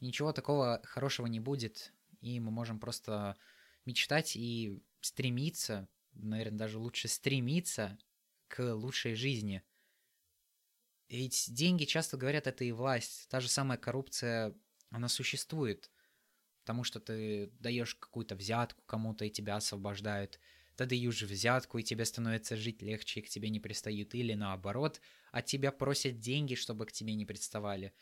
ничего 0.00 0.32
такого 0.32 0.80
хорошего 0.84 1.26
не 1.26 1.40
будет, 1.40 1.92
и 2.20 2.40
мы 2.40 2.50
можем 2.50 2.78
просто 2.78 3.36
мечтать 3.84 4.36
и 4.36 4.82
стремиться, 5.00 5.88
наверное, 6.12 6.58
даже 6.58 6.78
лучше 6.78 7.08
стремиться 7.08 7.98
к 8.48 8.62
лучшей 8.74 9.14
жизни. 9.14 9.62
Ведь 11.08 11.52
деньги 11.52 11.84
часто 11.84 12.16
говорят, 12.16 12.46
это 12.46 12.64
и 12.64 12.72
власть. 12.72 13.28
Та 13.28 13.40
же 13.40 13.48
самая 13.48 13.78
коррупция, 13.78 14.54
она 14.90 15.08
существует. 15.08 15.90
Потому 16.62 16.84
что 16.84 17.00
ты 17.00 17.50
даешь 17.58 17.96
какую-то 17.96 18.36
взятку 18.36 18.82
кому-то, 18.86 19.24
и 19.24 19.30
тебя 19.30 19.56
освобождают. 19.56 20.38
Ты 20.76 20.86
даешь 20.86 21.22
взятку, 21.22 21.78
и 21.78 21.82
тебе 21.82 22.04
становится 22.04 22.56
жить 22.56 22.80
легче, 22.80 23.20
и 23.20 23.22
к 23.24 23.28
тебе 23.28 23.48
не 23.48 23.58
пристают. 23.58 24.14
Или 24.14 24.34
наоборот, 24.34 25.00
от 25.32 25.46
тебя 25.46 25.72
просят 25.72 26.20
деньги, 26.20 26.54
чтобы 26.54 26.86
к 26.86 26.92
тебе 26.92 27.14
не 27.14 27.26
приставали. 27.26 27.92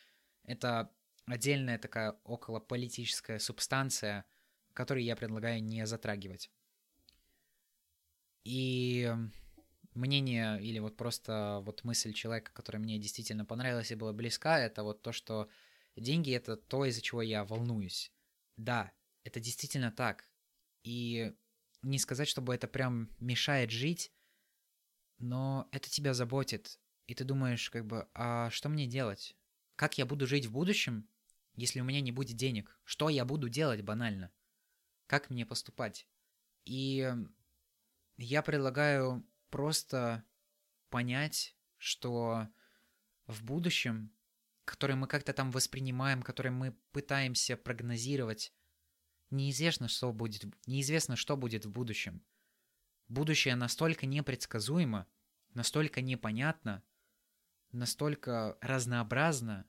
Это 0.48 0.90
отдельная 1.26 1.78
такая 1.78 2.12
околополитическая 2.24 3.38
субстанция, 3.38 4.24
которую 4.72 5.04
я 5.04 5.14
предлагаю 5.14 5.62
не 5.62 5.86
затрагивать. 5.86 6.50
И 8.44 9.12
мнение 9.92 10.58
или 10.62 10.78
вот 10.78 10.96
просто 10.96 11.60
вот 11.66 11.84
мысль 11.84 12.14
человека, 12.14 12.50
которая 12.54 12.82
мне 12.82 12.98
действительно 12.98 13.44
понравилась 13.44 13.90
и 13.90 13.94
была 13.94 14.14
близка, 14.14 14.58
это 14.58 14.84
вот 14.84 15.02
то, 15.02 15.12
что 15.12 15.50
деньги 15.96 16.32
это 16.32 16.56
то, 16.56 16.86
из-за 16.86 17.02
чего 17.02 17.20
я 17.20 17.44
волнуюсь. 17.44 18.10
Да, 18.56 18.90
это 19.24 19.40
действительно 19.40 19.92
так. 19.92 20.30
И 20.82 21.34
не 21.82 21.98
сказать, 21.98 22.26
чтобы 22.26 22.54
это 22.54 22.68
прям 22.68 23.10
мешает 23.20 23.70
жить, 23.70 24.12
но 25.18 25.68
это 25.72 25.90
тебя 25.90 26.14
заботит. 26.14 26.80
И 27.06 27.14
ты 27.14 27.24
думаешь, 27.24 27.68
как 27.68 27.84
бы, 27.86 28.08
а 28.14 28.48
что 28.48 28.70
мне 28.70 28.86
делать? 28.86 29.37
Как 29.78 29.96
я 29.96 30.06
буду 30.06 30.26
жить 30.26 30.46
в 30.46 30.50
будущем, 30.50 31.08
если 31.54 31.78
у 31.78 31.84
меня 31.84 32.00
не 32.00 32.10
будет 32.10 32.36
денег? 32.36 32.76
Что 32.82 33.08
я 33.08 33.24
буду 33.24 33.48
делать 33.48 33.82
банально? 33.82 34.32
Как 35.06 35.30
мне 35.30 35.46
поступать? 35.46 36.08
И 36.64 37.14
я 38.16 38.42
предлагаю 38.42 39.24
просто 39.50 40.24
понять, 40.90 41.54
что 41.76 42.48
в 43.28 43.44
будущем, 43.44 44.10
которое 44.64 44.96
мы 44.96 45.06
как-то 45.06 45.32
там 45.32 45.52
воспринимаем, 45.52 46.24
которое 46.24 46.50
мы 46.50 46.72
пытаемся 46.90 47.56
прогнозировать, 47.56 48.52
неизвестно, 49.30 49.86
что 49.86 50.12
будет, 50.12 50.44
неизвестно, 50.66 51.14
что 51.14 51.36
будет 51.36 51.66
в 51.66 51.70
будущем. 51.70 52.24
Будущее 53.06 53.54
настолько 53.54 54.06
непредсказуемо, 54.06 55.06
настолько 55.54 56.00
непонятно, 56.00 56.82
настолько 57.72 58.56
разнообразно, 58.60 59.66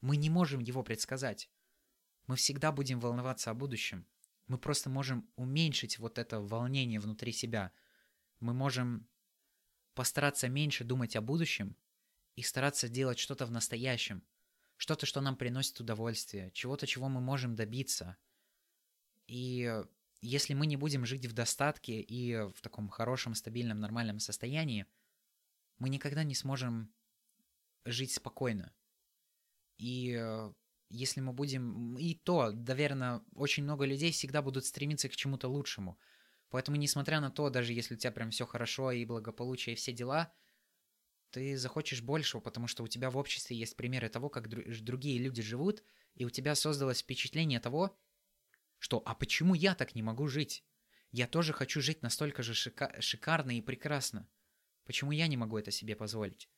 мы 0.00 0.16
не 0.16 0.30
можем 0.30 0.60
его 0.60 0.82
предсказать. 0.82 1.50
Мы 2.26 2.36
всегда 2.36 2.72
будем 2.72 3.00
волноваться 3.00 3.50
о 3.50 3.54
будущем. 3.54 4.06
Мы 4.46 4.58
просто 4.58 4.90
можем 4.90 5.28
уменьшить 5.36 5.98
вот 5.98 6.18
это 6.18 6.40
волнение 6.40 7.00
внутри 7.00 7.32
себя. 7.32 7.72
Мы 8.40 8.52
можем 8.52 9.08
постараться 9.94 10.48
меньше 10.48 10.84
думать 10.84 11.16
о 11.16 11.20
будущем 11.20 11.76
и 12.36 12.42
стараться 12.42 12.88
делать 12.88 13.18
что-то 13.18 13.46
в 13.46 13.50
настоящем. 13.50 14.22
Что-то, 14.76 15.06
что 15.06 15.20
нам 15.20 15.36
приносит 15.36 15.80
удовольствие, 15.80 16.50
чего-то, 16.50 16.86
чего 16.86 17.08
мы 17.08 17.20
можем 17.20 17.54
добиться. 17.54 18.16
И 19.26 19.82
если 20.20 20.54
мы 20.54 20.66
не 20.66 20.76
будем 20.76 21.06
жить 21.06 21.26
в 21.26 21.32
достатке 21.32 22.00
и 22.00 22.34
в 22.34 22.60
таком 22.60 22.88
хорошем, 22.88 23.34
стабильном, 23.34 23.80
нормальном 23.80 24.18
состоянии, 24.18 24.86
мы 25.78 25.88
никогда 25.88 26.24
не 26.24 26.34
сможем 26.34 26.92
жить 27.84 28.12
спокойно. 28.12 28.72
И 29.78 30.16
э, 30.18 30.52
если 30.90 31.20
мы 31.20 31.32
будем... 31.32 31.96
И 31.98 32.14
то, 32.14 32.50
наверное, 32.52 33.22
очень 33.34 33.64
много 33.64 33.84
людей 33.84 34.12
всегда 34.12 34.42
будут 34.42 34.64
стремиться 34.64 35.08
к 35.08 35.16
чему-то 35.16 35.48
лучшему. 35.48 35.98
Поэтому, 36.50 36.76
несмотря 36.76 37.20
на 37.20 37.30
то, 37.30 37.50
даже 37.50 37.72
если 37.72 37.94
у 37.94 37.98
тебя 37.98 38.12
прям 38.12 38.30
все 38.30 38.46
хорошо 38.46 38.92
и 38.92 39.04
благополучие, 39.04 39.74
и 39.74 39.76
все 39.76 39.92
дела, 39.92 40.32
ты 41.30 41.56
захочешь 41.56 42.00
большего, 42.00 42.40
потому 42.40 42.68
что 42.68 42.84
у 42.84 42.88
тебя 42.88 43.10
в 43.10 43.16
обществе 43.16 43.56
есть 43.56 43.76
примеры 43.76 44.08
того, 44.08 44.28
как 44.28 44.48
другие 44.48 45.18
люди 45.18 45.42
живут, 45.42 45.82
и 46.14 46.24
у 46.24 46.30
тебя 46.30 46.54
создалось 46.54 47.00
впечатление 47.00 47.58
того, 47.58 47.98
что 48.78 49.02
«а 49.04 49.14
почему 49.14 49.54
я 49.54 49.74
так 49.74 49.96
не 49.96 50.02
могу 50.02 50.28
жить? 50.28 50.64
Я 51.10 51.26
тоже 51.26 51.52
хочу 51.52 51.80
жить 51.80 52.02
настолько 52.02 52.44
же 52.44 52.52
шика- 52.52 53.00
шикарно 53.00 53.58
и 53.58 53.62
прекрасно. 53.62 54.28
Почему 54.84 55.10
я 55.10 55.26
не 55.26 55.36
могу 55.36 55.58
это 55.58 55.72
себе 55.72 55.96
позволить?» 55.96 56.48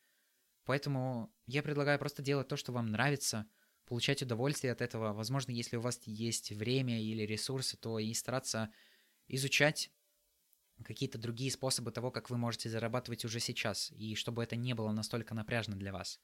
Поэтому 0.67 1.33
я 1.45 1.63
предлагаю 1.63 1.97
просто 1.97 2.21
делать 2.21 2.49
то, 2.49 2.57
что 2.57 2.73
вам 2.73 2.87
нравится, 2.87 3.49
получать 3.85 4.21
удовольствие 4.21 4.73
от 4.73 4.81
этого. 4.81 5.13
Возможно, 5.13 5.51
если 5.53 5.77
у 5.77 5.81
вас 5.81 6.01
есть 6.03 6.51
время 6.51 7.01
или 7.01 7.23
ресурсы, 7.23 7.77
то 7.77 7.99
и 7.99 8.13
стараться 8.13 8.69
изучать 9.29 9.89
какие-то 10.83 11.17
другие 11.17 11.51
способы 11.51 11.93
того, 11.93 12.11
как 12.11 12.29
вы 12.29 12.37
можете 12.37 12.69
зарабатывать 12.69 13.23
уже 13.23 13.39
сейчас, 13.39 13.91
и 13.91 14.13
чтобы 14.15 14.43
это 14.43 14.57
не 14.57 14.75
было 14.75 14.91
настолько 14.91 15.33
напряжно 15.33 15.77
для 15.77 15.93
вас. 15.93 16.19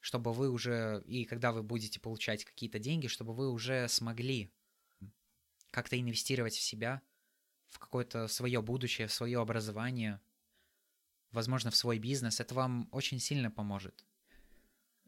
Чтобы 0.00 0.34
вы 0.34 0.50
уже, 0.50 1.02
и 1.06 1.24
когда 1.24 1.52
вы 1.52 1.62
будете 1.62 2.00
получать 2.00 2.44
какие-то 2.44 2.78
деньги, 2.78 3.06
чтобы 3.06 3.32
вы 3.32 3.50
уже 3.50 3.88
смогли 3.88 4.52
как-то 5.70 5.98
инвестировать 5.98 6.54
в 6.54 6.60
себя, 6.60 7.00
в 7.68 7.78
какое-то 7.78 8.28
свое 8.28 8.60
будущее, 8.60 9.06
в 9.06 9.12
свое 9.14 9.40
образование, 9.40 10.20
возможно, 11.32 11.70
в 11.70 11.76
свой 11.76 11.98
бизнес, 11.98 12.40
это 12.40 12.54
вам 12.54 12.88
очень 12.92 13.20
сильно 13.20 13.50
поможет. 13.50 14.04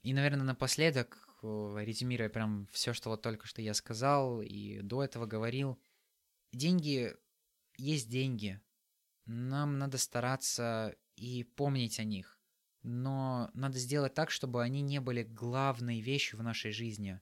И, 0.03 0.13
наверное, 0.13 0.45
напоследок, 0.45 1.29
резюмируя 1.43 2.29
прям 2.29 2.69
все, 2.73 2.93
что 2.93 3.11
вот 3.11 3.23
только 3.23 3.47
что 3.47 3.63
я 3.63 3.75
сказал 3.75 4.43
и 4.43 4.81
до 4.81 5.03
этого 5.03 5.27
говорил, 5.27 5.81
деньги 6.53 7.15
есть 7.77 8.09
деньги. 8.09 8.61
Нам 9.27 9.79
надо 9.79 9.99
стараться 9.99 10.95
и 11.17 11.45
помнить 11.45 11.99
о 12.01 12.05
них. 12.05 12.39
Но 12.83 13.51
надо 13.55 13.79
сделать 13.79 14.15
так, 14.15 14.31
чтобы 14.31 14.63
они 14.63 14.83
не 14.83 15.01
были 15.01 15.23
главной 15.23 16.01
вещью 16.01 16.39
в 16.39 16.43
нашей 16.43 16.73
жизни. 16.73 17.21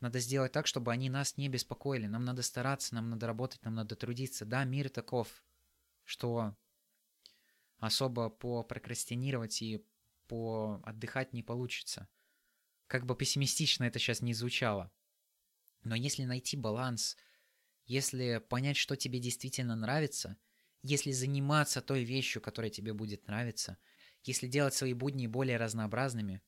Надо 0.00 0.18
сделать 0.20 0.52
так, 0.52 0.66
чтобы 0.66 0.90
они 0.92 1.10
нас 1.10 1.36
не 1.36 1.50
беспокоили. 1.50 2.06
Нам 2.06 2.24
надо 2.24 2.42
стараться, 2.42 2.94
нам 2.94 3.10
надо 3.10 3.26
работать, 3.26 3.62
нам 3.62 3.74
надо 3.74 3.96
трудиться. 3.96 4.46
Да, 4.46 4.64
мир 4.64 4.88
таков, 4.88 5.42
что 6.04 6.56
особо 7.80 8.28
по 8.28 8.62
прокрастинировать 8.62 9.62
и 9.62 9.84
по 10.28 10.80
отдыхать 10.84 11.32
не 11.32 11.42
получится. 11.42 12.08
Как 12.86 13.06
бы 13.06 13.16
пессимистично 13.16 13.84
это 13.84 13.98
сейчас 13.98 14.20
не 14.20 14.34
звучало. 14.34 14.92
Но 15.82 15.94
если 15.94 16.24
найти 16.24 16.56
баланс, 16.56 17.16
если 17.86 18.38
понять, 18.48 18.76
что 18.76 18.96
тебе 18.96 19.18
действительно 19.18 19.74
нравится, 19.74 20.36
если 20.82 21.10
заниматься 21.10 21.80
той 21.80 22.04
вещью, 22.04 22.42
которая 22.42 22.70
тебе 22.70 22.92
будет 22.92 23.26
нравиться, 23.26 23.78
если 24.22 24.46
делать 24.46 24.74
свои 24.74 24.92
будни 24.92 25.26
более 25.26 25.56
разнообразными, 25.56 26.42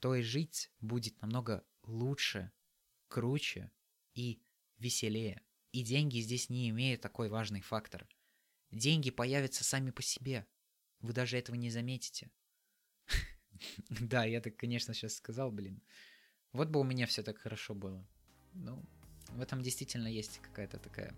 то 0.00 0.14
и 0.14 0.22
жить 0.22 0.70
будет 0.80 1.20
намного 1.20 1.64
лучше, 1.82 2.50
круче 3.08 3.70
и 4.14 4.42
веселее. 4.78 5.42
И 5.72 5.82
деньги 5.82 6.18
здесь 6.20 6.48
не 6.48 6.70
имеют 6.70 7.02
такой 7.02 7.28
важный 7.28 7.60
фактор. 7.60 8.08
Деньги 8.70 9.10
появятся 9.10 9.64
сами 9.64 9.90
по 9.90 10.02
себе. 10.02 10.46
Вы 11.02 11.12
даже 11.12 11.36
этого 11.36 11.56
не 11.56 11.70
заметите. 11.70 12.30
Да, 14.00 14.24
я 14.24 14.40
так, 14.40 14.56
конечно, 14.56 14.94
сейчас 14.94 15.14
сказал, 15.14 15.52
блин. 15.52 15.82
Вот 16.52 16.68
бы 16.68 16.80
у 16.80 16.84
меня 16.84 17.06
все 17.06 17.22
так 17.22 17.38
хорошо 17.38 17.74
было. 17.74 18.04
Ну, 18.54 18.82
в 19.28 19.40
этом 19.40 19.62
действительно 19.62 20.08
есть 20.08 20.40
какая-то 20.42 20.78
такая 20.78 21.14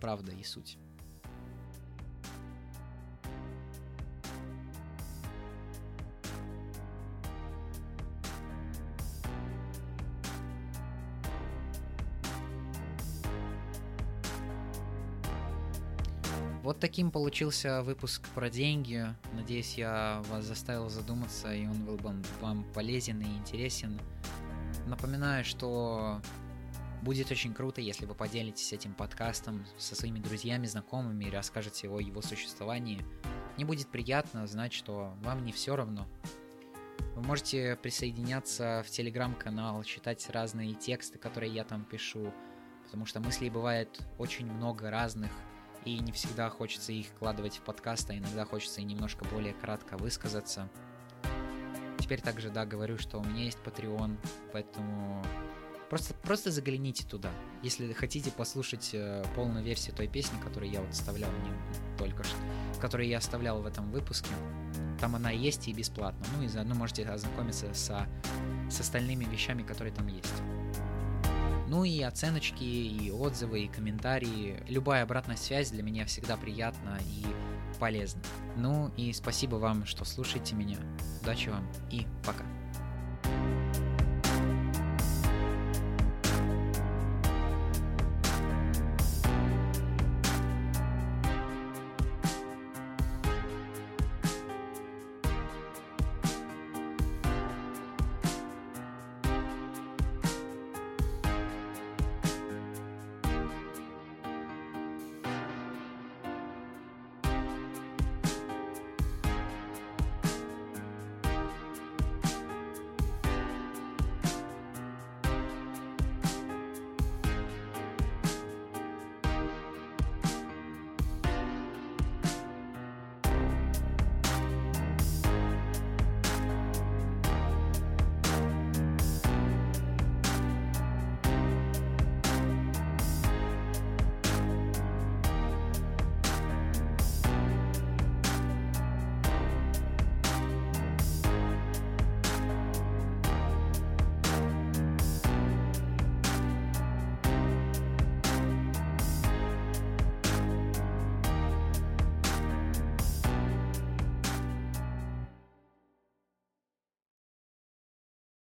правда 0.00 0.32
и 0.32 0.44
суть. 0.44 0.78
Вот 16.78 16.82
таким 16.82 17.10
получился 17.10 17.82
выпуск 17.82 18.28
про 18.36 18.48
деньги. 18.48 19.04
Надеюсь, 19.32 19.76
я 19.76 20.22
вас 20.28 20.44
заставил 20.44 20.88
задуматься, 20.88 21.52
и 21.52 21.66
он 21.66 21.84
был 21.84 21.98
вам 22.40 22.62
полезен 22.72 23.20
и 23.20 23.24
интересен. 23.24 24.00
Напоминаю, 24.86 25.44
что 25.44 26.22
будет 27.02 27.32
очень 27.32 27.52
круто, 27.52 27.80
если 27.80 28.06
вы 28.06 28.14
поделитесь 28.14 28.72
этим 28.72 28.94
подкастом 28.94 29.66
со 29.76 29.96
своими 29.96 30.20
друзьями, 30.20 30.66
знакомыми 30.66 31.24
и 31.24 31.30
расскажете 31.32 31.88
о 31.88 31.98
его 31.98 32.22
существовании. 32.22 33.04
Мне 33.56 33.64
будет 33.64 33.88
приятно 33.88 34.46
знать, 34.46 34.72
что 34.72 35.16
вам 35.22 35.44
не 35.44 35.50
все 35.50 35.74
равно. 35.74 36.06
Вы 37.16 37.22
можете 37.22 37.74
присоединяться 37.82 38.84
в 38.86 38.90
телеграм-канал, 38.90 39.82
читать 39.82 40.30
разные 40.30 40.74
тексты, 40.74 41.18
которые 41.18 41.52
я 41.52 41.64
там 41.64 41.84
пишу, 41.84 42.32
потому 42.84 43.04
что 43.04 43.18
мыслей 43.18 43.50
бывает 43.50 44.00
очень 44.16 44.46
много 44.46 44.92
разных, 44.92 45.32
и 45.88 45.98
не 46.00 46.12
всегда 46.12 46.50
хочется 46.50 46.92
их 46.92 47.06
вкладывать 47.06 47.56
в 47.56 47.62
подкаст, 47.62 48.10
а 48.10 48.16
иногда 48.16 48.44
хочется 48.44 48.80
и 48.80 48.84
немножко 48.84 49.24
более 49.26 49.54
кратко 49.54 49.96
высказаться. 49.96 50.68
Теперь 51.98 52.20
также, 52.20 52.50
да, 52.50 52.66
говорю, 52.66 52.98
что 52.98 53.18
у 53.18 53.24
меня 53.24 53.44
есть 53.44 53.58
Patreon, 53.64 54.16
поэтому 54.52 55.24
просто, 55.88 56.14
просто 56.14 56.50
загляните 56.50 57.06
туда. 57.06 57.30
Если 57.62 57.92
хотите 57.92 58.30
послушать 58.30 58.90
э, 58.92 59.24
полную 59.34 59.64
версию 59.64 59.96
той 59.96 60.08
песни, 60.08 60.38
которую 60.40 60.70
я 60.70 60.80
вот 60.80 60.90
оставлял 60.90 61.30
не 61.30 61.98
только 61.98 62.22
что, 62.22 62.36
которую 62.80 63.08
я 63.08 63.18
оставлял 63.18 63.60
в 63.62 63.66
этом 63.66 63.90
выпуске, 63.90 64.30
там 65.00 65.16
она 65.16 65.30
есть 65.30 65.68
и 65.68 65.72
бесплатно. 65.72 66.24
Ну 66.36 66.42
и 66.42 66.48
заодно 66.48 66.74
можете 66.74 67.04
ознакомиться 67.04 67.72
со, 67.72 68.06
с 68.70 68.80
остальными 68.80 69.24
вещами, 69.24 69.62
которые 69.62 69.94
там 69.94 70.06
есть. 70.06 70.34
Ну 71.68 71.84
и 71.84 72.00
оценочки, 72.00 72.64
и 72.64 73.10
отзывы, 73.10 73.60
и 73.60 73.68
комментарии. 73.68 74.62
Любая 74.68 75.02
обратная 75.02 75.36
связь 75.36 75.70
для 75.70 75.82
меня 75.82 76.06
всегда 76.06 76.36
приятна 76.38 76.98
и 77.06 77.24
полезна. 77.78 78.22
Ну 78.56 78.90
и 78.96 79.12
спасибо 79.12 79.56
вам, 79.56 79.84
что 79.84 80.04
слушаете 80.04 80.54
меня. 80.54 80.78
Удачи 81.22 81.50
вам 81.50 81.66
и 81.90 82.06
пока. 82.24 82.44